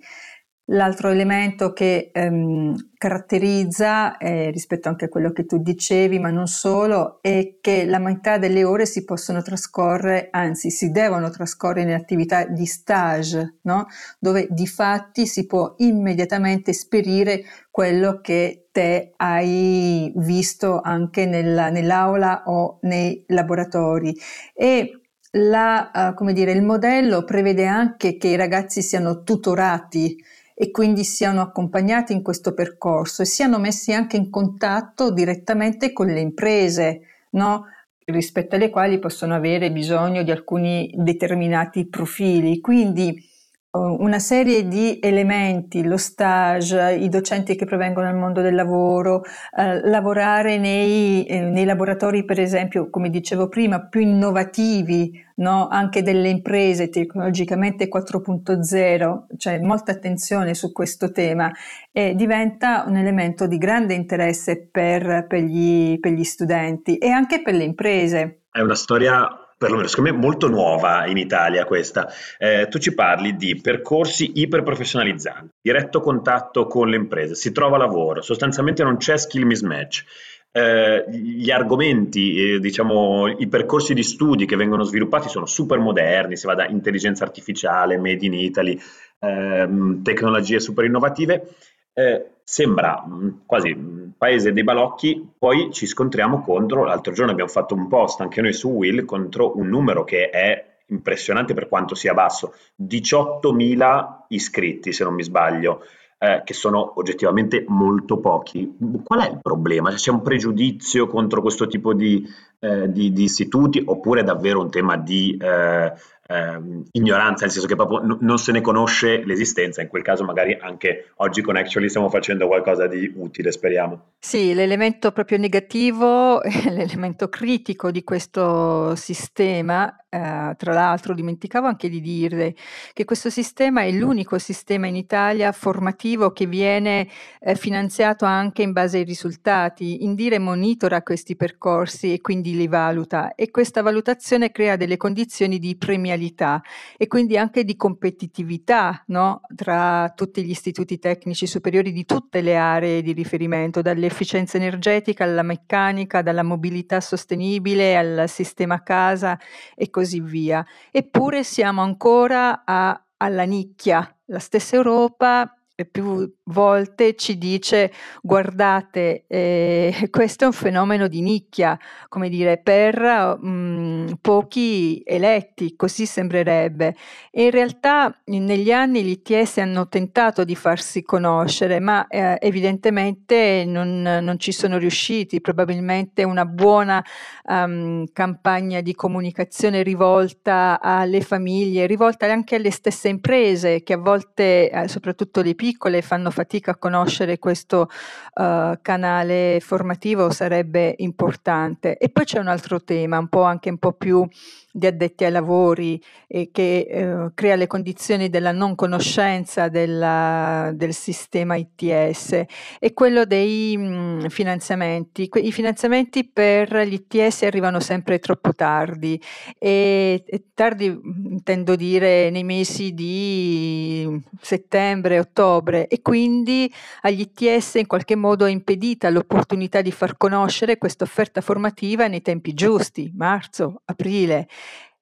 L'altro 0.73 1.09
elemento 1.09 1.71
che 1.71 2.09
ehm, 2.11 2.93
caratterizza, 2.97 4.17
eh, 4.17 4.49
rispetto 4.49 4.89
anche 4.89 5.05
a 5.05 5.07
quello 5.09 5.31
che 5.31 5.45
tu 5.45 5.59
dicevi, 5.59 6.17
ma 6.17 6.31
non 6.31 6.47
solo, 6.47 7.19
è 7.21 7.57
che 7.61 7.85
la 7.85 7.99
metà 7.99 8.39
delle 8.39 8.63
ore 8.63 8.87
si 8.87 9.05
possono 9.05 9.43
trascorrere, 9.43 10.29
anzi 10.31 10.71
si 10.71 10.89
devono 10.89 11.29
trascorrere 11.29 11.91
in 11.91 11.95
attività 11.95 12.45
di 12.45 12.65
stage, 12.65 13.57
no? 13.61 13.85
dove 14.17 14.47
di 14.49 14.65
fatti 14.65 15.27
si 15.27 15.45
può 15.45 15.75
immediatamente 15.77 16.71
esperire 16.71 17.43
quello 17.69 18.19
che 18.19 18.69
te 18.71 19.13
hai 19.17 20.11
visto 20.15 20.81
anche 20.81 21.27
nella, 21.27 21.69
nell'aula 21.69 22.43
o 22.47 22.79
nei 22.81 23.23
laboratori. 23.27 24.17
E 24.55 25.01
la, 25.33 26.15
uh, 26.17 26.31
dire, 26.31 26.51
il 26.51 26.63
modello 26.63 27.23
prevede 27.23 27.67
anche 27.67 28.17
che 28.17 28.29
i 28.29 28.35
ragazzi 28.35 28.81
siano 28.81 29.21
tutorati 29.21 30.17
e 30.55 30.71
quindi 30.71 31.03
siano 31.03 31.41
accompagnati 31.41 32.13
in 32.13 32.21
questo 32.21 32.53
percorso 32.53 33.21
e 33.21 33.25
siano 33.25 33.57
messi 33.59 33.91
anche 33.93 34.17
in 34.17 34.29
contatto 34.29 35.11
direttamente 35.11 35.91
con 35.93 36.07
le 36.07 36.19
imprese, 36.19 37.01
no? 37.31 37.65
rispetto 38.05 38.55
alle 38.55 38.69
quali 38.69 38.99
possono 38.99 39.33
avere 39.33 39.71
bisogno 39.71 40.23
di 40.23 40.31
alcuni 40.31 40.93
determinati 40.95 41.87
profili. 41.87 42.59
Quindi 42.59 43.31
una 43.75 44.19
serie 44.19 44.67
di 44.67 44.99
elementi, 45.01 45.83
lo 45.83 45.97
stage, 45.97 46.93
i 46.93 47.09
docenti 47.09 47.55
che 47.55 47.65
provengono 47.65 48.05
dal 48.05 48.15
mondo 48.15 48.41
del 48.41 48.53
lavoro, 48.53 49.23
eh, 49.57 49.81
lavorare 49.89 50.59
nei, 50.59 51.25
eh, 51.25 51.41
nei, 51.41 51.65
laboratori, 51.65 52.23
per 52.23 52.39
esempio, 52.39 52.91
come 52.91 53.09
dicevo 53.09 53.49
prima, 53.49 53.81
più 53.81 54.01
innovativi, 54.01 55.19
no? 55.37 55.67
anche 55.69 56.03
delle 56.03 56.29
imprese 56.29 56.89
tecnologicamente 56.89 57.89
4.0, 57.89 59.23
cioè 59.37 59.59
molta 59.59 59.91
attenzione 59.91 60.53
su 60.53 60.71
questo 60.71 61.11
tema, 61.11 61.51
e 61.91 62.13
diventa 62.13 62.83
un 62.87 62.95
elemento 62.95 63.47
di 63.47 63.57
grande 63.57 63.95
interesse 63.95 64.67
per, 64.71 65.25
per, 65.27 65.41
gli, 65.41 65.99
per 65.99 66.11
gli 66.11 66.23
studenti 66.23 66.99
e 66.99 67.09
anche 67.09 67.41
per 67.41 67.55
le 67.55 67.63
imprese. 67.63 68.41
È 68.51 68.59
una 68.59 68.75
storia 68.75 69.42
perlomeno 69.63 69.87
secondo 69.87 70.11
me 70.11 70.17
molto 70.17 70.49
nuova 70.49 71.05
in 71.07 71.15
Italia 71.17 71.63
questa. 71.63 72.11
Eh, 72.37 72.67
tu 72.69 72.79
ci 72.79 72.93
parli 72.93 73.37
di 73.37 73.61
percorsi 73.61 74.33
iperprofessionalizzanti, 74.35 75.53
diretto 75.61 76.01
contatto 76.01 76.67
con 76.67 76.89
le 76.89 76.97
imprese, 76.97 77.35
si 77.35 77.53
trova 77.53 77.77
lavoro, 77.77 78.21
sostanzialmente 78.21 78.83
non 78.83 78.97
c'è 78.97 79.17
skill 79.17 79.43
mismatch. 79.43 80.03
Eh, 80.51 81.05
gli 81.09 81.49
argomenti, 81.49 82.53
eh, 82.53 82.59
diciamo, 82.59 83.27
i 83.27 83.47
percorsi 83.47 83.93
di 83.93 84.03
studi 84.03 84.45
che 84.45 84.57
vengono 84.57 84.83
sviluppati 84.83 85.29
sono 85.29 85.45
super 85.45 85.79
moderni, 85.79 86.35
si 86.35 86.45
va 86.45 86.55
da 86.55 86.67
intelligenza 86.67 87.23
artificiale, 87.23 87.97
made 87.97 88.25
in 88.25 88.33
Italy, 88.33 88.77
ehm, 89.19 90.03
tecnologie 90.03 90.59
super 90.59 90.85
innovative. 90.85 91.47
Eh, 91.93 92.32
sembra 92.43 93.03
mm, 93.07 93.29
quasi 93.45 93.73
mm, 93.73 94.09
paese 94.17 94.53
dei 94.53 94.63
balocchi, 94.63 95.33
poi 95.37 95.71
ci 95.71 95.85
scontriamo 95.85 96.41
contro, 96.41 96.85
l'altro 96.85 97.13
giorno 97.13 97.31
abbiamo 97.31 97.49
fatto 97.49 97.73
un 97.75 97.87
post 97.87 98.21
anche 98.21 98.41
noi 98.41 98.53
su 98.53 98.69
Will 98.69 99.05
contro 99.05 99.57
un 99.57 99.67
numero 99.67 100.03
che 100.03 100.29
è 100.29 100.71
impressionante 100.87 101.53
per 101.53 101.67
quanto 101.67 101.95
sia 101.95 102.13
basso, 102.13 102.53
18.000 102.81 104.25
iscritti 104.29 104.91
se 104.91 105.03
non 105.03 105.13
mi 105.13 105.23
sbaglio, 105.23 105.81
eh, 106.23 106.41
che 106.45 106.53
sono 106.53 106.93
oggettivamente 106.95 107.65
molto 107.67 108.19
pochi. 108.19 108.77
Qual 109.03 109.19
è 109.19 109.29
il 109.29 109.39
problema? 109.41 109.91
C'è 109.91 110.11
un 110.11 110.21
pregiudizio 110.21 111.07
contro 111.07 111.41
questo 111.41 111.67
tipo 111.67 111.93
di, 111.93 112.25
eh, 112.59 112.91
di, 112.91 113.11
di 113.11 113.23
istituti 113.23 113.81
oppure 113.85 114.21
è 114.21 114.23
davvero 114.23 114.61
un 114.61 114.69
tema 114.69 114.95
di 114.95 115.35
eh, 115.37 115.91
ehm, 116.27 116.85
ignoranza, 116.91 117.43
nel 117.43 117.51
senso 117.51 117.67
che 117.67 117.75
proprio 117.75 118.01
n- 118.01 118.17
non 118.21 118.37
se 118.37 118.51
ne 118.51 118.61
conosce 118.61 119.23
l'esistenza, 119.25 119.81
in 119.81 119.87
quel 119.87 120.03
caso 120.03 120.23
magari 120.23 120.57
anche 120.59 121.11
oggi 121.17 121.41
con 121.41 121.55
Actually 121.55 121.89
stiamo 121.89 122.09
facendo 122.09 122.47
qualcosa 122.47 122.87
di 122.87 123.11
utile, 123.15 123.51
speriamo. 123.51 124.11
Sì, 124.19 124.53
l'elemento 124.53 125.11
proprio 125.11 125.37
negativo, 125.37 126.41
l'elemento 126.69 127.27
critico 127.29 127.91
di 127.91 128.03
questo 128.03 128.95
sistema, 128.95 129.95
eh, 130.09 130.55
tra 130.57 130.73
l'altro 130.73 131.13
dimenticavo 131.13 131.67
anche 131.67 131.89
di 131.89 131.99
dire 131.99 132.55
che 132.93 133.03
questo 133.03 133.29
sistema 133.29 133.81
è 133.81 133.91
l'unico 133.91 134.37
sistema 134.37 134.87
in 134.87 134.95
Italia 134.95 135.51
formativo 135.51 136.31
che 136.31 136.45
viene 136.45 137.07
eh, 137.39 137.55
finanziato 137.55 138.25
anche 138.25 138.61
in 138.61 138.71
base 138.71 138.97
ai 138.99 139.03
risultati. 139.03 140.03
Indire 140.03 140.39
monitora 140.39 141.01
questi 141.01 141.35
percorsi 141.35 142.13
e 142.13 142.21
quindi 142.21 142.55
li 142.55 142.67
valuta 142.67 143.35
e 143.35 143.51
questa 143.51 143.81
valutazione 143.81 144.51
crea 144.51 144.75
delle 144.75 144.97
condizioni 144.97 145.59
di 145.59 145.75
premialità 145.75 146.12
premialità 146.13 146.61
e 146.97 147.07
quindi 147.07 147.37
anche 147.37 147.63
di 147.63 147.75
competitività 147.75 149.03
no? 149.07 149.41
tra 149.55 150.11
tutti 150.15 150.43
gli 150.43 150.49
istituti 150.49 150.99
tecnici 150.99 151.47
superiori 151.47 151.91
di 151.91 152.05
tutte 152.05 152.41
le 152.41 152.55
aree 152.55 153.01
di 153.01 153.13
riferimento, 153.13 153.81
dall'efficienza 153.81 154.57
energetica 154.57 155.23
alla 155.23 155.43
meccanica, 155.43 156.21
dalla 156.21 156.43
mobilità 156.43 157.01
sostenibile 157.01 157.97
al 157.97 158.29
sistema 158.29 158.81
casa 158.83 159.39
e 159.75 159.89
così 159.89 160.21
via. 160.21 160.65
Eppure 160.91 161.43
siamo 161.43 161.81
ancora 161.81 162.63
a, 162.65 163.03
alla 163.17 163.43
nicchia. 163.43 164.07
La 164.25 164.39
stessa 164.39 164.75
Europa 164.75 165.57
più 165.89 166.31
volte 166.45 167.15
ci 167.15 167.37
dice 167.37 167.91
guardate 168.21 169.23
eh, 169.27 170.07
questo 170.11 170.43
è 170.43 170.47
un 170.47 170.53
fenomeno 170.53 171.07
di 171.07 171.21
nicchia 171.21 171.77
come 172.09 172.29
dire 172.29 172.57
per 172.57 172.99
mh, 173.39 173.47
mm, 173.47 174.07
pochi 174.21 175.01
eletti 175.05 175.75
così 175.75 176.05
sembrerebbe 176.05 176.95
e 177.31 177.45
in 177.45 177.51
realtà 177.51 178.15
negli 178.25 178.71
anni 178.71 179.03
gli 179.03 179.21
ITS 179.23 179.59
hanno 179.59 179.87
tentato 179.87 180.43
di 180.43 180.55
farsi 180.55 181.01
conoscere 181.03 181.79
ma 181.79 182.07
eh, 182.07 182.37
evidentemente 182.39 183.63
non, 183.65 184.01
non, 184.01 184.39
ci 184.39 184.51
sono 184.51 184.77
riusciti. 184.77 185.41
Probabilmente 185.41 186.23
una 186.23 186.45
buona 186.45 187.03
um, 187.43 188.05
campagna 188.11 188.81
di 188.81 188.93
comunicazione 188.95 189.83
rivolta 189.83 190.79
alle 190.81 191.21
famiglie 191.21 191.85
rivolta 191.85 192.31
anche 192.31 192.55
alle 192.55 192.71
stesse 192.71 193.09
imprese 193.09 193.83
che 193.83 193.93
a 193.93 193.97
volte 193.97 194.69
eh, 194.69 194.87
soprattutto 194.87 195.41
le 195.41 195.55
piccole 195.55 196.01
fanno 196.01 196.29
fatica 196.33 196.71
a 196.71 196.75
conoscere 196.75 197.39
questo 197.39 197.87
uh, 198.33 198.77
canale 198.81 199.59
formativo 199.61 200.31
sarebbe 200.31 200.95
importante. 200.97 201.97
E 201.97 202.09
poi 202.09 202.25
c'è 202.25 202.39
un 202.39 202.47
altro 202.47 202.83
tema, 202.83 203.17
un 203.17 203.29
po' 203.29 203.43
anche 203.43 203.69
un 203.69 203.77
po' 203.77 203.93
più 203.93 204.27
di 204.75 204.87
addetti 204.87 205.23
ai 205.23 205.31
lavori 205.31 206.01
e 206.27 206.49
che 206.51 206.87
eh, 206.89 207.31
crea 207.35 207.55
le 207.55 207.67
condizioni 207.67 208.29
della 208.29 208.51
non 208.51 208.73
conoscenza 208.73 209.69
della, 209.69 210.71
del 210.73 210.95
sistema 210.95 211.55
ITS 211.55 212.45
è 212.79 212.91
quello 212.93 213.23
dei 213.25 213.77
mh, 213.77 213.83
mm, 213.83 214.25
finanziamenti. 214.29 215.29
Que- 215.29 215.41
I 215.41 215.51
finanziamenti 215.51 216.27
per 216.27 216.75
gli 216.87 216.93
ITS 216.93 217.43
arrivano 217.43 217.79
sempre 217.79 218.17
troppo 218.17 218.53
tardi 218.53 219.21
e, 219.59 220.23
e 220.25 220.43
tardi 220.55 220.85
intendo 220.85 221.75
dire 221.75 222.31
nei 222.31 222.43
mesi 222.43 222.95
di 222.95 224.21
settembre, 224.41 225.19
ottobre 225.19 225.87
e 225.87 226.01
quindi 226.01 226.21
quindi 226.23 226.73
agli 227.01 227.19
ITS 227.19 227.75
in 227.75 227.85
qualche 227.85 228.15
modo 228.15 228.45
è 228.45 228.49
impedita 228.49 229.09
l'opportunità 229.09 229.81
di 229.81 229.91
far 229.91 230.15
conoscere 230.15 230.77
questa 230.77 231.03
offerta 231.03 231.41
formativa 231.41 232.07
nei 232.07 232.21
tempi 232.21 232.53
giusti, 232.53 233.11
marzo, 233.13 233.81
aprile. 233.83 234.47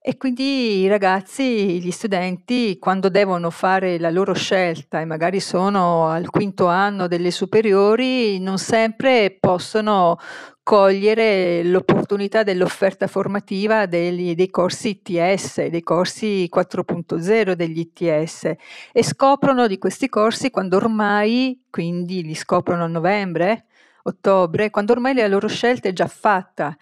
E 0.04 0.18
quindi 0.18 0.80
i 0.80 0.88
ragazzi, 0.88 1.80
gli 1.80 1.92
studenti, 1.92 2.80
quando 2.80 3.08
devono 3.08 3.52
fare 3.52 4.00
la 4.00 4.10
loro 4.10 4.34
scelta 4.34 5.00
e 5.00 5.06
magari 5.06 5.40
sono 5.40 6.08
al 6.08 6.28
quinto 6.32 6.66
anno 6.66 7.06
delle 7.08 7.30
superiori, 7.30 8.40
non 8.40 8.58
sempre 8.58 9.38
possono 9.40 10.18
cogliere 10.64 11.64
l'opportunità 11.64 12.42
dell'offerta 12.42 13.06
formativa 13.06 13.86
degli, 13.86 14.34
dei 14.34 14.50
corsi 14.50 14.90
ITS, 15.04 15.68
dei 15.68 15.84
corsi 15.84 16.50
4.0 16.52 17.52
degli 17.52 17.80
ITS 17.80 18.54
e 18.92 19.04
scoprono 19.04 19.68
di 19.68 19.78
questi 19.78 20.10
corsi 20.10 20.50
quando 20.50 20.78
ormai, 20.78 21.66
quindi 21.70 22.24
li 22.24 22.34
scoprono 22.34 22.86
a 22.86 22.88
novembre, 22.88 23.66
ottobre, 24.04 24.72
quando 24.72 24.94
ormai 24.94 25.14
la 25.14 25.28
loro 25.28 25.48
scelta 25.48 25.90
è 25.90 25.94
già 25.94 26.08
fatta 26.08 26.76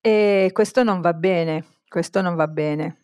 e 0.00 0.50
questo 0.52 0.84
non 0.84 1.00
va 1.00 1.12
bene. 1.12 1.64
Questo 1.90 2.20
non 2.20 2.36
va 2.36 2.46
bene. 2.46 2.98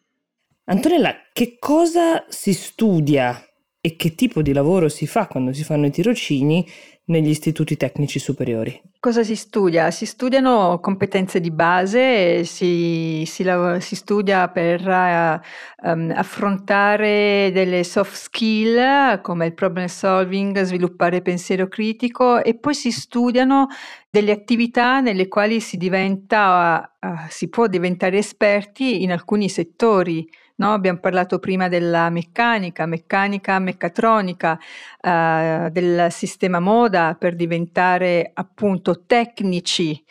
Antonella, 0.66 1.12
che 1.33 1.59
cosa 1.59 2.25
si 2.28 2.55
studia 2.55 3.37
e 3.81 3.97
che 3.97 4.14
tipo 4.14 4.43
di 4.43 4.52
lavoro 4.52 4.88
si 4.88 5.09
fa 5.09 5.26
quando 5.26 5.52
si 5.52 5.64
fanno 5.64 5.87
i 5.87 5.90
tirocini 5.90 6.64
negli 7.06 7.28
istituti 7.28 7.76
tecnici 7.76 8.18
superiori? 8.18 8.80
Cosa 8.98 9.22
si 9.22 9.36
studia? 9.36 9.90
Si 9.90 10.06
studiano 10.06 10.80
competenze 10.80 11.40
di 11.40 11.50
base, 11.50 12.44
si, 12.44 13.22
si, 13.26 13.44
si 13.78 13.94
studia 13.94 14.48
per 14.48 14.80
uh, 14.86 15.88
um, 15.88 16.12
affrontare 16.14 17.50
delle 17.52 17.84
soft 17.84 18.14
skill 18.14 19.20
come 19.20 19.46
il 19.46 19.54
problem 19.54 19.86
solving, 19.86 20.60
sviluppare 20.62 21.22
pensiero 21.22 21.68
critico 21.68 22.42
e 22.42 22.56
poi 22.56 22.75
si 22.75 22.90
studiano 22.90 23.68
delle 24.10 24.32
attività 24.32 25.00
nelle 25.00 25.28
quali 25.28 25.60
si 25.60 25.76
diventa, 25.76 26.96
uh, 27.00 27.08
si 27.28 27.48
può 27.48 27.68
diventare 27.68 28.18
esperti 28.18 29.02
in 29.02 29.12
alcuni 29.12 29.48
settori 29.48 30.28
No? 30.56 30.72
Abbiamo 30.72 30.98
parlato 30.98 31.38
prima 31.38 31.68
della 31.68 32.08
meccanica, 32.10 32.86
meccanica 32.86 33.58
meccatronica, 33.58 34.58
eh, 35.00 35.68
del 35.70 36.08
sistema 36.10 36.60
moda 36.60 37.16
per 37.18 37.34
diventare 37.36 38.30
appunto 38.34 39.04
tecnici 39.06 40.02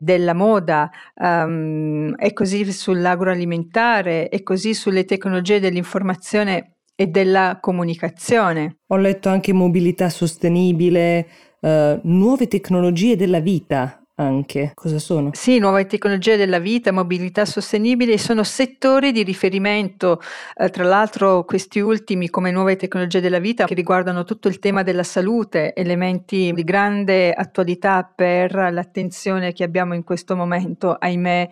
della 0.00 0.32
moda 0.32 0.90
um, 1.16 2.14
e 2.18 2.32
così 2.32 2.72
sull'agroalimentare 2.72 4.30
e 4.30 4.42
così 4.42 4.72
sulle 4.72 5.04
tecnologie 5.04 5.60
dell'informazione 5.60 6.76
e 6.94 7.06
della 7.06 7.58
comunicazione. 7.60 8.78
Ho 8.86 8.96
letto 8.96 9.28
anche 9.28 9.52
mobilità 9.52 10.08
sostenibile, 10.08 11.28
uh, 11.60 12.00
nuove 12.02 12.48
tecnologie 12.48 13.14
della 13.14 13.40
vita 13.40 13.99
anche. 14.20 14.72
Cosa 14.74 14.98
sono? 14.98 15.30
Sì, 15.32 15.58
nuove 15.58 15.86
tecnologie 15.86 16.36
della 16.36 16.58
vita, 16.58 16.92
mobilità 16.92 17.44
sostenibile 17.44 18.18
sono 18.18 18.44
settori 18.44 19.12
di 19.12 19.22
riferimento, 19.22 20.20
eh, 20.56 20.68
tra 20.70 20.84
l'altro 20.84 21.44
questi 21.44 21.80
ultimi 21.80 22.28
come 22.28 22.50
nuove 22.50 22.76
tecnologie 22.76 23.20
della 23.20 23.38
vita 23.38 23.64
che 23.64 23.74
riguardano 23.74 24.24
tutto 24.24 24.48
il 24.48 24.58
tema 24.58 24.82
della 24.82 25.02
salute, 25.02 25.74
elementi 25.74 26.52
di 26.52 26.64
grande 26.64 27.32
attualità 27.32 28.10
per 28.14 28.54
l'attenzione 28.54 29.52
che 29.52 29.64
abbiamo 29.64 29.94
in 29.94 30.04
questo 30.04 30.36
momento, 30.36 30.94
ahimè, 30.98 31.48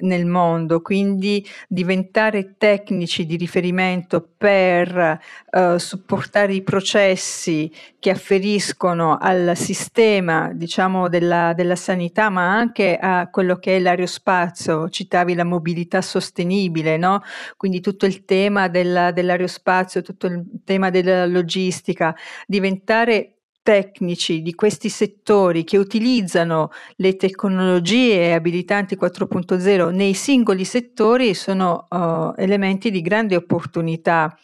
nel 0.00 0.26
mondo, 0.26 0.80
quindi 0.80 1.46
diventare 1.68 2.54
tecnici 2.56 3.26
di 3.26 3.36
riferimento 3.36 4.26
per 4.36 5.20
uh, 5.50 5.76
supportare 5.76 6.54
i 6.54 6.62
processi 6.62 7.70
che 7.98 8.10
afferiscono 8.10 9.18
al 9.20 9.52
sistema, 9.54 10.50
diciamo, 10.52 11.08
della, 11.08 11.52
della 11.54 11.76
sanità, 11.76 12.01
ma 12.30 12.50
anche 12.54 12.96
a 12.96 13.28
quello 13.30 13.56
che 13.56 13.76
è 13.76 13.80
l'aerospazio. 13.80 14.88
Citavi 14.88 15.34
la 15.34 15.44
mobilità 15.44 16.00
sostenibile, 16.02 16.96
no? 16.96 17.22
Quindi 17.56 17.80
tutto 17.80 18.06
il 18.06 18.24
tema 18.24 18.68
della, 18.68 19.12
dell'aerospazio, 19.12 20.02
tutto 20.02 20.26
il 20.26 20.44
tema 20.64 20.90
della 20.90 21.26
logistica, 21.26 22.14
diventare 22.46 23.36
tecnici 23.62 24.42
di 24.42 24.54
questi 24.54 24.88
settori 24.88 25.64
che 25.64 25.78
utilizzano 25.78 26.70
le 26.96 27.16
tecnologie 27.16 28.34
abilitanti 28.34 28.96
4.0 28.96 29.94
nei 29.94 30.14
singoli 30.14 30.64
settori 30.64 31.32
sono 31.34 31.86
uh, 31.88 32.34
elementi 32.36 32.90
di 32.90 33.00
grande 33.00 33.36
opportunità 33.36 34.36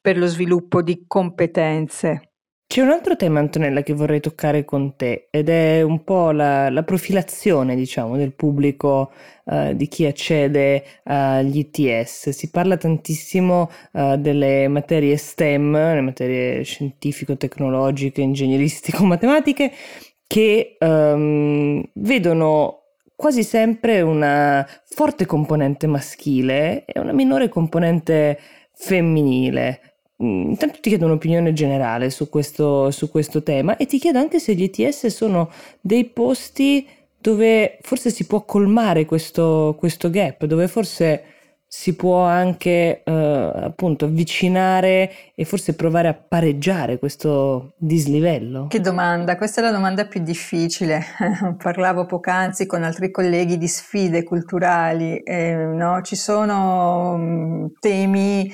per 0.00 0.18
lo 0.18 0.26
sviluppo 0.26 0.82
di 0.82 1.04
competenze. 1.06 2.25
C'è 2.76 2.82
un 2.82 2.90
altro 2.90 3.16
tema, 3.16 3.40
Antonella, 3.40 3.80
che 3.82 3.94
vorrei 3.94 4.20
toccare 4.20 4.66
con 4.66 4.96
te 4.96 5.28
ed 5.30 5.48
è 5.48 5.80
un 5.80 6.04
po' 6.04 6.30
la, 6.30 6.68
la 6.68 6.82
profilazione, 6.82 7.74
diciamo, 7.74 8.18
del 8.18 8.34
pubblico 8.34 9.12
uh, 9.44 9.72
di 9.72 9.88
chi 9.88 10.04
accede 10.04 10.84
agli 11.04 11.66
ITS. 11.72 12.28
Si 12.28 12.50
parla 12.50 12.76
tantissimo 12.76 13.70
uh, 13.92 14.16
delle 14.18 14.68
materie 14.68 15.16
STEM, 15.16 15.72
le 15.72 16.00
materie 16.02 16.64
scientifico-tecnologiche, 16.64 18.20
ingegneristico-matematiche, 18.20 19.72
che 20.28 20.76
um, 20.78 21.82
vedono 21.94 22.82
quasi 23.16 23.42
sempre 23.42 24.02
una 24.02 24.68
forte 24.84 25.24
componente 25.24 25.86
maschile 25.86 26.84
e 26.84 27.00
una 27.00 27.12
minore 27.12 27.48
componente 27.48 28.38
femminile. 28.74 29.95
Mm, 30.22 30.50
intanto 30.50 30.78
ti 30.80 30.88
chiedo 30.88 31.04
un'opinione 31.04 31.52
generale 31.52 32.08
su 32.08 32.30
questo, 32.30 32.90
su 32.90 33.10
questo 33.10 33.42
tema 33.42 33.76
e 33.76 33.84
ti 33.84 33.98
chiedo 33.98 34.18
anche 34.18 34.38
se 34.38 34.54
gli 34.54 34.62
ETS 34.62 35.06
sono 35.08 35.50
dei 35.80 36.06
posti 36.06 36.86
dove 37.18 37.78
forse 37.82 38.10
si 38.10 38.26
può 38.26 38.44
colmare 38.44 39.04
questo, 39.04 39.74
questo 39.78 40.08
gap, 40.08 40.44
dove 40.46 40.68
forse 40.68 41.24
si 41.68 41.96
può 41.96 42.22
anche 42.22 43.02
eh, 43.02 43.12
appunto 43.12 44.04
avvicinare 44.04 45.10
e 45.34 45.44
forse 45.44 45.74
provare 45.74 46.08
a 46.08 46.14
pareggiare 46.14 46.98
questo 46.98 47.74
dislivello? 47.76 48.68
Che 48.68 48.80
domanda, 48.80 49.36
questa 49.36 49.60
è 49.60 49.64
la 49.64 49.72
domanda 49.72 50.06
più 50.06 50.22
difficile. 50.22 51.02
Parlavo 51.62 52.06
poc'anzi 52.06 52.64
con 52.66 52.84
altri 52.84 53.10
colleghi 53.10 53.58
di 53.58 53.68
sfide 53.68 54.22
culturali, 54.22 55.18
eh, 55.18 55.54
no? 55.54 56.00
ci 56.02 56.16
sono 56.16 57.14
um, 57.14 57.72
temi 57.80 58.50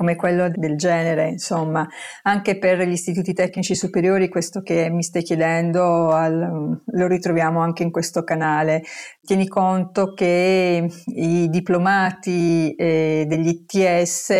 come 0.00 0.16
quello 0.16 0.48
del 0.48 0.78
genere, 0.78 1.28
insomma, 1.28 1.86
anche 2.22 2.56
per 2.56 2.80
gli 2.88 2.92
istituti 2.92 3.34
tecnici 3.34 3.74
superiori, 3.74 4.30
questo 4.30 4.62
che 4.62 4.88
mi 4.88 5.02
stai 5.02 5.22
chiedendo 5.22 6.08
al, 6.08 6.80
lo 6.82 7.06
ritroviamo 7.06 7.60
anche 7.60 7.82
in 7.82 7.90
questo 7.90 8.24
canale. 8.24 8.82
Tieni 9.22 9.46
conto 9.46 10.14
che 10.14 10.90
i 11.04 11.50
diplomati 11.50 12.74
eh, 12.76 13.26
degli 13.28 13.48
ITS, 13.48 14.30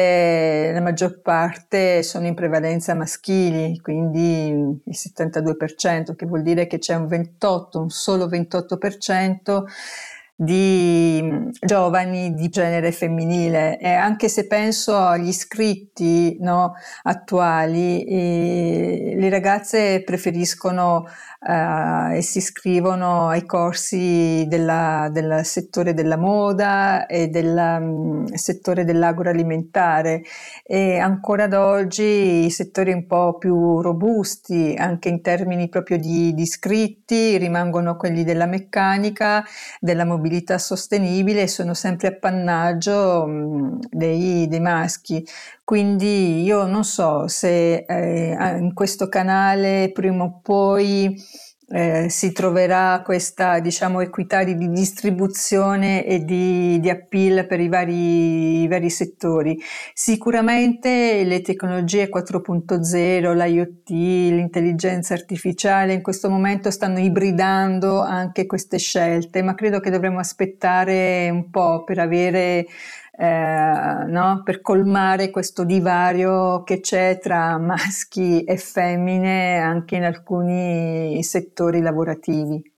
la 0.73 0.81
maggior 0.81 1.21
parte 1.21 2.03
sono 2.03 2.27
in 2.27 2.35
prevalenza 2.35 2.95
maschili, 2.95 3.79
quindi 3.81 4.47
il 4.49 4.81
72%, 4.89 6.17
che 6.17 6.25
vuol 6.25 6.41
dire 6.41 6.67
che 6.67 6.79
c'è 6.79 6.95
un 6.95 7.07
28, 7.07 7.81
un 7.81 7.91
solo 7.91 8.29
28% 8.29 9.65
di 10.43 11.51
giovani 11.61 12.33
di 12.33 12.49
genere 12.49 12.93
femminile. 12.93 13.79
E 13.79 13.93
anche 13.93 14.29
se 14.31 14.47
penso 14.47 14.97
agli 14.97 15.29
iscritti 15.29 16.39
no, 16.41 16.73
attuali, 17.03 18.05
eh, 18.05 19.15
le 19.19 19.29
ragazze 19.29 20.03
preferiscono 20.03 21.05
eh, 21.47 22.17
e 22.17 22.23
si 22.23 22.39
iscrivono 22.39 23.29
ai 23.29 23.45
corsi 23.45 24.47
della, 24.49 25.11
del 25.13 25.45
settore 25.45 25.93
della 25.93 26.17
moda 26.17 27.05
e 27.05 27.29
del 27.29 27.55
um, 27.81 28.25
settore 28.33 28.85
dell'agroalimentare. 28.85 30.23
E 30.65 30.99
ancora 30.99 31.45
ad 31.45 31.53
oggi 31.53 32.47
i 32.47 32.51
settori 32.51 32.93
un 32.93 33.07
po' 33.07 33.37
più 33.37 33.83
robusti 33.83 34.75
anche 34.79 35.11
in 35.11 35.21
termini 35.21 35.69
proprio 35.69 35.99
di, 35.99 36.33
di 36.33 36.43
iscritti 36.43 37.37
rimangono 37.37 37.97
quelli 37.97 38.25
della 38.25 38.47
meccanica, 38.47 39.45
della 39.81 40.07
mobilità 40.07 40.29
sostenibile 40.59 41.43
e 41.43 41.49
sono 41.49 41.75
sempre 41.75 42.09
appannaggio 42.09 43.25
um, 43.25 43.79
dei, 43.91 44.47
dei 44.49 44.61
maschi. 44.61 45.25
Quindi 45.65 46.43
io 46.43 46.67
non 46.67 46.85
so 46.85 47.29
se 47.29 47.85
eh, 47.87 48.57
in 48.59 48.73
questo 48.75 49.09
canale 49.09 49.91
prima 49.93 50.25
o 50.25 50.41
poi 50.43 51.17
eh, 51.73 52.09
si 52.09 52.33
troverà 52.33 53.01
questa 53.05 53.61
diciamo, 53.61 54.01
equità 54.01 54.43
di 54.43 54.57
distribuzione 54.71 56.05
e 56.05 56.25
di, 56.25 56.81
di 56.81 56.91
appeal 56.91 57.47
per 57.47 57.61
i 57.61 57.69
vari, 57.69 58.63
i 58.63 58.69
vari, 58.69 58.91
settori. 58.91 59.57
Sicuramente 59.95 61.23
le 61.25 61.41
tecnologie 61.43 62.09
4.0, 62.09 63.35
l'IoT, 63.35 63.89
l'intelligenza 63.89 65.15
artificiale 65.15 65.93
in 65.93 66.03
questo 66.03 66.29
momento 66.29 66.71
stanno 66.73 66.99
ibridando 66.99 68.01
anche 68.01 68.47
queste 68.47 68.79
scelte, 68.79 69.43
ma 69.43 69.55
credo 69.55 69.79
che 69.79 69.91
dovremmo 69.91 70.19
aspettare 70.19 71.31
un 71.31 71.51
po' 71.51 71.85
per 71.85 72.01
avere 72.01 72.67
eh, 73.21 74.05
no? 74.07 74.41
per 74.43 74.63
colmare 74.63 75.29
questo 75.31 75.65
divario 75.65 76.63
che 76.63 76.81
c'è 76.81 77.19
tra 77.21 77.59
maschi 77.59 78.45
e 78.45 78.57
femmine 78.57 79.59
anche 79.59 79.97
in 79.97 80.05
alcuni 80.05 81.23
settori 81.23 81.83
lavorativi. 81.83 82.70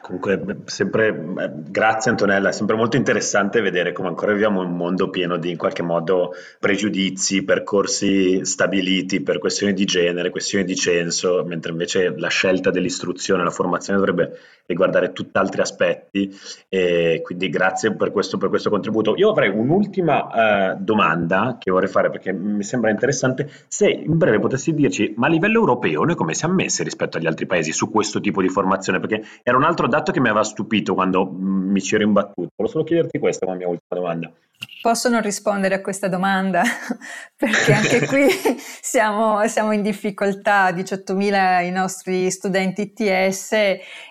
Comunque, 0.00 0.62
sempre, 0.64 1.52
grazie 1.68 2.10
Antonella, 2.10 2.48
è 2.48 2.52
sempre 2.52 2.76
molto 2.76 2.96
interessante 2.96 3.60
vedere 3.60 3.92
come 3.92 4.08
ancora 4.08 4.32
viviamo 4.32 4.62
in 4.62 4.70
un 4.70 4.76
mondo 4.76 5.10
pieno 5.10 5.36
di 5.36 5.50
in 5.50 5.56
qualche 5.56 5.82
modo 5.82 6.32
pregiudizi, 6.58 7.44
percorsi 7.44 8.44
stabiliti 8.44 9.20
per 9.22 9.38
questioni 9.38 9.72
di 9.72 9.84
genere, 9.84 10.30
questioni 10.30 10.64
di 10.64 10.74
censo, 10.74 11.44
mentre 11.44 11.72
invece 11.72 12.14
la 12.16 12.28
scelta 12.28 12.70
dell'istruzione, 12.70 13.44
la 13.44 13.50
formazione 13.50 13.98
dovrebbe 13.98 14.38
riguardare 14.66 15.12
tutt'altri 15.12 15.60
aspetti. 15.60 16.34
E 16.68 17.20
quindi 17.22 17.48
grazie 17.48 17.94
per 17.94 18.10
questo, 18.10 18.38
per 18.38 18.48
questo 18.48 18.70
contributo. 18.70 19.14
Io 19.16 19.30
avrei 19.30 19.50
un'ultima 19.50 20.72
eh, 20.72 20.76
domanda 20.78 21.56
che 21.58 21.70
vorrei 21.70 21.88
fare 21.88 22.10
perché 22.10 22.32
mi 22.32 22.62
sembra 22.62 22.90
interessante. 22.90 23.48
Se 23.68 23.88
in 23.88 24.16
breve 24.18 24.38
potessi 24.38 24.74
dirci, 24.74 25.14
ma 25.16 25.26
a 25.26 25.30
livello 25.30 25.58
europeo 25.58 26.04
noi 26.04 26.14
come 26.14 26.34
siamo 26.34 26.54
messi 26.54 26.82
rispetto 26.82 27.16
agli 27.16 27.26
altri 27.26 27.46
paesi 27.46 27.72
su 27.72 27.90
questo 27.90 28.20
tipo 28.20 28.42
di 28.42 28.48
formazione? 28.48 29.00
Perché 29.00 29.22
era 29.42 29.56
un 29.56 29.64
altro 29.64 29.77
dato 29.86 30.10
che 30.10 30.20
mi 30.20 30.28
aveva 30.28 30.44
stupito 30.44 30.94
quando 30.94 31.30
mm, 31.30 31.70
mi 31.70 31.80
ci 31.80 31.94
ero 31.94 32.04
imbattuto. 32.04 32.48
Volevo 32.56 32.72
solo 32.72 32.84
chiederti 32.84 33.18
questa 33.18 33.46
come 33.46 33.58
mia 33.58 33.68
ultima 33.68 34.00
domanda. 34.00 34.32
Posso 34.80 35.08
non 35.08 35.22
rispondere 35.22 35.76
a 35.76 35.80
questa 35.80 36.08
domanda? 36.08 36.62
Perché 37.36 37.72
anche 37.72 38.06
qui 38.06 38.26
siamo, 38.80 39.46
siamo, 39.46 39.72
in 39.72 39.82
difficoltà, 39.82 40.70
18.000 40.70 41.64
i 41.64 41.70
nostri 41.70 42.30
studenti 42.30 42.82
ITS 42.82 43.52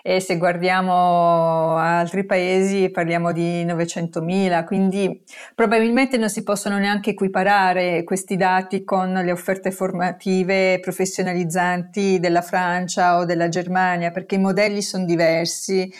e 0.02 0.20
se 0.20 0.36
guardiamo 0.38 1.76
altri 1.76 2.24
paesi 2.24 2.90
parliamo 2.90 3.32
di 3.32 3.64
900.000, 3.64 4.64
quindi 4.64 5.22
probabilmente 5.54 6.16
non 6.16 6.30
si 6.30 6.42
possono 6.42 6.78
neanche 6.78 7.10
equiparare 7.10 8.04
questi 8.04 8.36
dati 8.36 8.84
con 8.84 9.12
le 9.12 9.32
offerte 9.32 9.70
formative 9.70 10.80
professionalizzanti 10.80 12.18
della 12.20 12.42
Francia 12.42 13.18
o 13.18 13.24
della 13.24 13.48
Germania, 13.48 14.10
perché 14.10 14.36
i 14.36 14.38
modelli 14.38 14.80
sono 14.80 15.04
diversi 15.04 15.47
exerce 15.48 15.90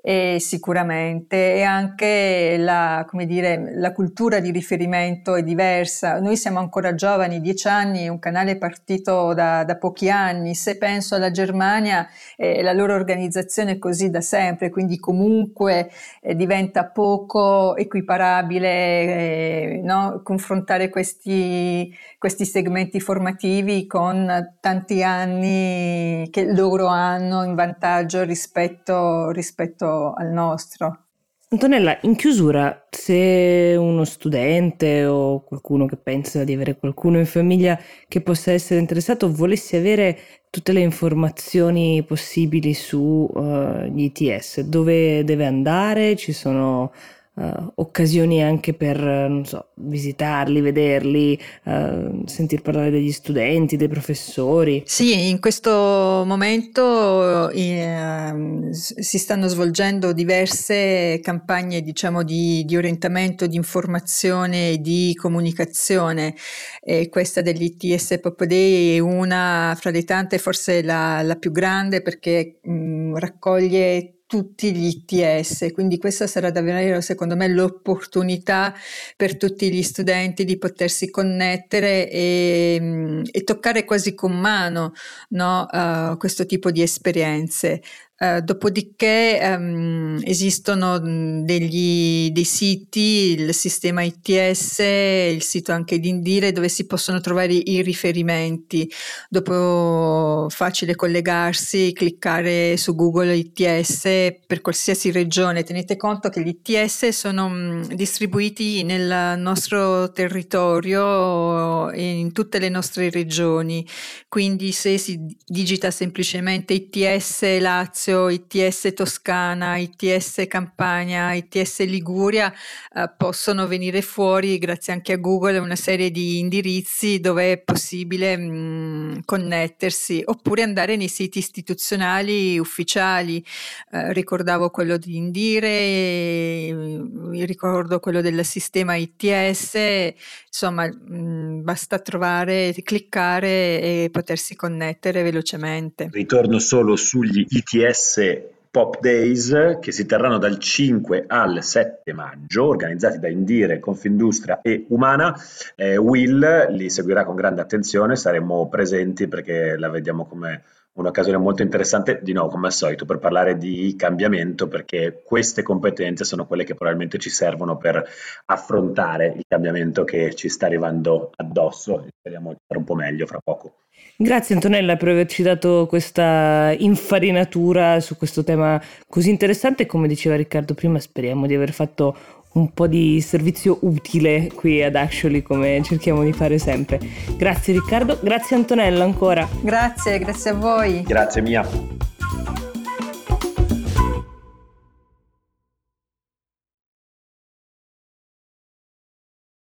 e 0.00 0.36
sicuramente 0.38 1.54
e 1.56 1.62
anche 1.62 2.56
la, 2.56 3.04
dire, 3.26 3.72
la 3.74 3.92
cultura 3.92 4.38
di 4.38 4.52
riferimento 4.52 5.34
è 5.34 5.42
diversa. 5.42 6.20
Noi 6.20 6.36
siamo 6.36 6.60
ancora 6.60 6.94
giovani, 6.94 7.40
dieci 7.40 7.66
anni, 7.66 8.08
un 8.08 8.18
canale 8.20 8.52
è 8.52 8.56
partito 8.56 9.34
da, 9.34 9.64
da 9.64 9.76
pochi 9.76 10.08
anni. 10.08 10.54
Se 10.54 10.78
penso 10.78 11.16
alla 11.16 11.30
Germania, 11.32 12.08
eh, 12.36 12.62
la 12.62 12.72
loro 12.72 12.94
organizzazione 12.94 13.72
è 13.72 13.78
così 13.78 14.08
da 14.10 14.20
sempre, 14.20 14.70
quindi 14.70 14.98
comunque 14.98 15.90
eh, 16.22 16.36
diventa 16.36 16.84
poco 16.84 17.76
equiparabile 17.76 18.68
eh, 18.68 19.80
no? 19.82 20.20
confrontare 20.22 20.90
questi, 20.90 21.92
questi 22.18 22.44
segmenti 22.44 23.00
formativi 23.00 23.86
con 23.86 24.54
tanti 24.60 25.02
anni 25.02 26.28
che 26.30 26.44
loro 26.52 26.86
hanno 26.86 27.42
in 27.42 27.54
vantaggio 27.54 28.22
rispetto, 28.22 29.30
rispetto 29.30 29.87
al 30.14 30.30
nostro. 30.30 31.04
Antonella, 31.50 31.98
in 32.02 32.14
chiusura, 32.14 32.86
se 32.90 33.74
uno 33.78 34.04
studente 34.04 35.06
o 35.06 35.42
qualcuno 35.44 35.86
che 35.86 35.96
pensa 35.96 36.44
di 36.44 36.52
avere 36.52 36.76
qualcuno 36.76 37.18
in 37.18 37.24
famiglia 37.24 37.80
che 38.06 38.20
possa 38.20 38.52
essere 38.52 38.80
interessato 38.80 39.32
volesse 39.32 39.78
avere 39.78 40.18
tutte 40.50 40.72
le 40.72 40.80
informazioni 40.80 42.04
possibili 42.06 42.74
sugli 42.74 43.30
uh, 43.32 43.92
ITS, 43.94 44.60
dove 44.60 45.24
deve 45.24 45.46
andare? 45.46 46.16
Ci 46.16 46.32
sono 46.32 46.92
uh, 47.38 47.72
occasioni 47.76 48.42
anche 48.42 48.74
per, 48.74 49.00
non 49.00 49.44
so, 49.44 49.70
visitarli, 49.76 50.60
vederli, 50.60 51.38
uh, 51.64 52.22
sentir 52.26 52.62
parlare 52.62 52.90
degli 52.90 53.12
studenti, 53.12 53.76
dei 53.76 53.88
professori. 53.88 54.82
Sì, 54.84 55.28
in 55.28 55.38
questo 55.38 56.24
momento 56.26 57.50
eh, 57.50 58.68
si 58.70 59.18
stanno 59.18 59.46
svolgendo 59.46 60.12
diverse 60.12 61.20
campagne, 61.22 61.80
diciamo, 61.80 62.22
di, 62.22 62.64
di 62.64 62.76
orientamento, 62.76 63.46
di 63.46 63.56
informazione 63.56 64.72
e 64.72 64.78
di 64.78 65.14
comunicazione. 65.14 66.34
E 66.82 67.08
questa 67.08 67.40
dell'ITS 67.40 68.18
Pop 68.20 68.44
Day 68.44 68.96
è 68.96 68.98
una 68.98 69.76
fra 69.78 69.90
le 69.90 70.04
tante, 70.04 70.38
forse 70.38 70.82
la, 70.82 71.22
la 71.22 71.36
più 71.36 71.52
grande 71.52 72.02
perché 72.02 72.58
mh, 72.62 73.18
raccoglie 73.18 74.17
tutti 74.28 74.74
gli 74.74 75.02
ITS, 75.08 75.72
quindi 75.72 75.96
questa 75.96 76.26
sarà 76.26 76.50
davvero 76.50 77.00
secondo 77.00 77.34
me 77.34 77.48
l'opportunità 77.48 78.74
per 79.16 79.38
tutti 79.38 79.72
gli 79.72 79.82
studenti 79.82 80.44
di 80.44 80.58
potersi 80.58 81.10
connettere 81.10 82.10
e, 82.10 83.22
e 83.30 83.44
toccare 83.44 83.84
quasi 83.86 84.14
con 84.14 84.38
mano 84.38 84.92
no, 85.30 85.66
uh, 85.70 86.18
questo 86.18 86.44
tipo 86.44 86.70
di 86.70 86.82
esperienze. 86.82 87.80
Uh, 88.20 88.40
dopodiché 88.40 89.38
um, 89.56 90.18
esistono 90.24 90.98
degli, 90.98 92.32
dei 92.32 92.42
siti, 92.42 93.36
il 93.38 93.54
sistema 93.54 94.02
ITS, 94.02 94.78
il 94.80 95.42
sito 95.42 95.70
anche 95.70 96.00
di 96.00 96.08
Indire 96.08 96.50
dove 96.50 96.68
si 96.68 96.86
possono 96.86 97.20
trovare 97.20 97.52
i 97.52 97.80
riferimenti. 97.80 98.90
Dopo 99.28 100.48
facile 100.50 100.96
collegarsi, 100.96 101.92
cliccare 101.92 102.76
su 102.76 102.96
Google 102.96 103.36
ITS 103.36 104.02
per 104.44 104.62
qualsiasi 104.62 105.12
regione. 105.12 105.62
Tenete 105.62 105.96
conto 105.96 106.28
che 106.28 106.42
gli 106.42 106.58
ITS 106.60 107.10
sono 107.10 107.44
um, 107.44 107.86
distribuiti 107.94 108.82
nel 108.82 109.38
nostro 109.38 110.10
territorio 110.10 111.92
e 111.92 112.18
in 112.18 112.32
tutte 112.32 112.58
le 112.58 112.68
nostre 112.68 113.10
regioni. 113.10 113.86
Quindi 114.28 114.72
se 114.72 114.98
si 114.98 115.24
digita 115.46 115.92
semplicemente 115.92 116.74
ITS 116.74 117.60
Lazio 117.60 118.06
Lazio, 118.08 118.28
ITS 118.30 118.92
Toscana, 118.94 119.76
ITS 119.76 120.44
Campania, 120.48 121.34
ITS 121.34 121.84
Liguria 121.84 122.52
eh, 122.94 123.10
possono 123.16 123.66
venire 123.66 124.00
fuori 124.00 124.58
grazie 124.58 124.92
anche 124.94 125.12
a 125.12 125.16
Google 125.16 125.58
una 125.58 125.76
serie 125.76 126.10
di 126.10 126.38
indirizzi 126.38 127.20
dove 127.20 127.52
è 127.52 127.58
possibile 127.58 128.36
mh, 128.36 128.46
mm, 128.48 129.18
connettersi 129.24 130.22
oppure 130.24 130.62
andare 130.62 130.96
nei 130.96 131.08
siti 131.08 131.38
istituzionali 131.38 132.58
ufficiali. 132.58 133.44
Eh, 133.92 134.12
ricordavo 134.12 134.70
quello 134.70 134.96
di 134.96 135.16
Indire, 135.16 135.68
eh, 135.68 137.44
ricordo 137.44 138.00
quello 138.00 138.20
del 138.22 138.44
sistema 138.44 138.94
ITS, 138.94 140.14
insomma 140.46 140.86
mh, 140.86 141.16
mm, 141.16 141.62
basta 141.62 141.98
trovare, 141.98 142.74
cliccare 142.82 143.80
e 143.80 144.08
potersi 144.10 144.56
connettere 144.56 145.22
velocemente. 145.22 146.08
Ritorno 146.10 146.58
solo 146.58 146.96
sugli 146.96 147.44
ITS 147.48 147.97
ITS 147.98 148.56
Pop 148.70 149.00
Days 149.00 149.78
che 149.80 149.90
si 149.90 150.06
terranno 150.06 150.38
dal 150.38 150.58
5 150.58 151.24
al 151.26 151.64
7 151.64 152.12
maggio, 152.12 152.66
organizzati 152.66 153.18
da 153.18 153.28
Indire, 153.28 153.80
Confindustria 153.80 154.60
e 154.62 154.84
Umana. 154.90 155.34
Eh, 155.74 155.96
Will 155.96 156.70
li 156.70 156.90
seguirà 156.90 157.24
con 157.24 157.34
grande 157.34 157.60
attenzione, 157.60 158.14
saremo 158.14 158.68
presenti 158.68 159.26
perché 159.26 159.76
la 159.76 159.88
vediamo 159.88 160.26
come 160.26 160.62
un'occasione 160.92 161.38
molto 161.38 161.62
interessante, 161.62 162.20
di 162.22 162.32
nuovo 162.32 162.50
come 162.50 162.66
al 162.66 162.72
solito, 162.72 163.04
per 163.04 163.18
parlare 163.18 163.56
di 163.56 163.94
cambiamento, 163.96 164.68
perché 164.68 165.22
queste 165.24 165.62
competenze 165.62 166.24
sono 166.24 166.46
quelle 166.46 166.64
che 166.64 166.74
probabilmente 166.74 167.18
ci 167.18 167.30
servono 167.30 167.78
per 167.78 168.04
affrontare 168.46 169.32
il 169.34 169.44
cambiamento 169.48 170.04
che 170.04 170.34
ci 170.34 170.48
sta 170.48 170.66
arrivando 170.66 171.30
addosso. 171.36 172.06
Speriamo 172.18 172.50
di 172.50 172.58
fare 172.66 172.78
un 172.78 172.84
po' 172.84 172.94
meglio 172.94 173.26
fra 173.26 173.40
poco. 173.42 173.74
Grazie 174.20 174.56
Antonella 174.56 174.96
per 174.96 175.08
averci 175.08 175.42
dato 175.42 175.86
questa 175.88 176.74
infarinatura 176.76 178.00
su 178.00 178.16
questo 178.16 178.42
tema 178.42 178.80
così 179.08 179.30
interessante. 179.30 179.86
Come 179.86 180.08
diceva 180.08 180.34
Riccardo 180.34 180.74
prima, 180.74 180.98
speriamo 180.98 181.46
di 181.46 181.54
aver 181.54 181.72
fatto 181.72 182.16
un 182.54 182.72
po' 182.72 182.88
di 182.88 183.20
servizio 183.20 183.78
utile 183.82 184.50
qui 184.54 184.82
ad 184.82 184.96
Actually 184.96 185.42
come 185.42 185.80
cerchiamo 185.84 186.24
di 186.24 186.32
fare 186.32 186.58
sempre. 186.58 186.98
Grazie 187.36 187.74
Riccardo, 187.74 188.18
grazie 188.20 188.56
Antonella 188.56 189.04
ancora. 189.04 189.48
Grazie, 189.60 190.18
grazie 190.18 190.50
a 190.50 190.54
voi. 190.54 191.02
Grazie 191.02 191.40
Mia. 191.42 191.64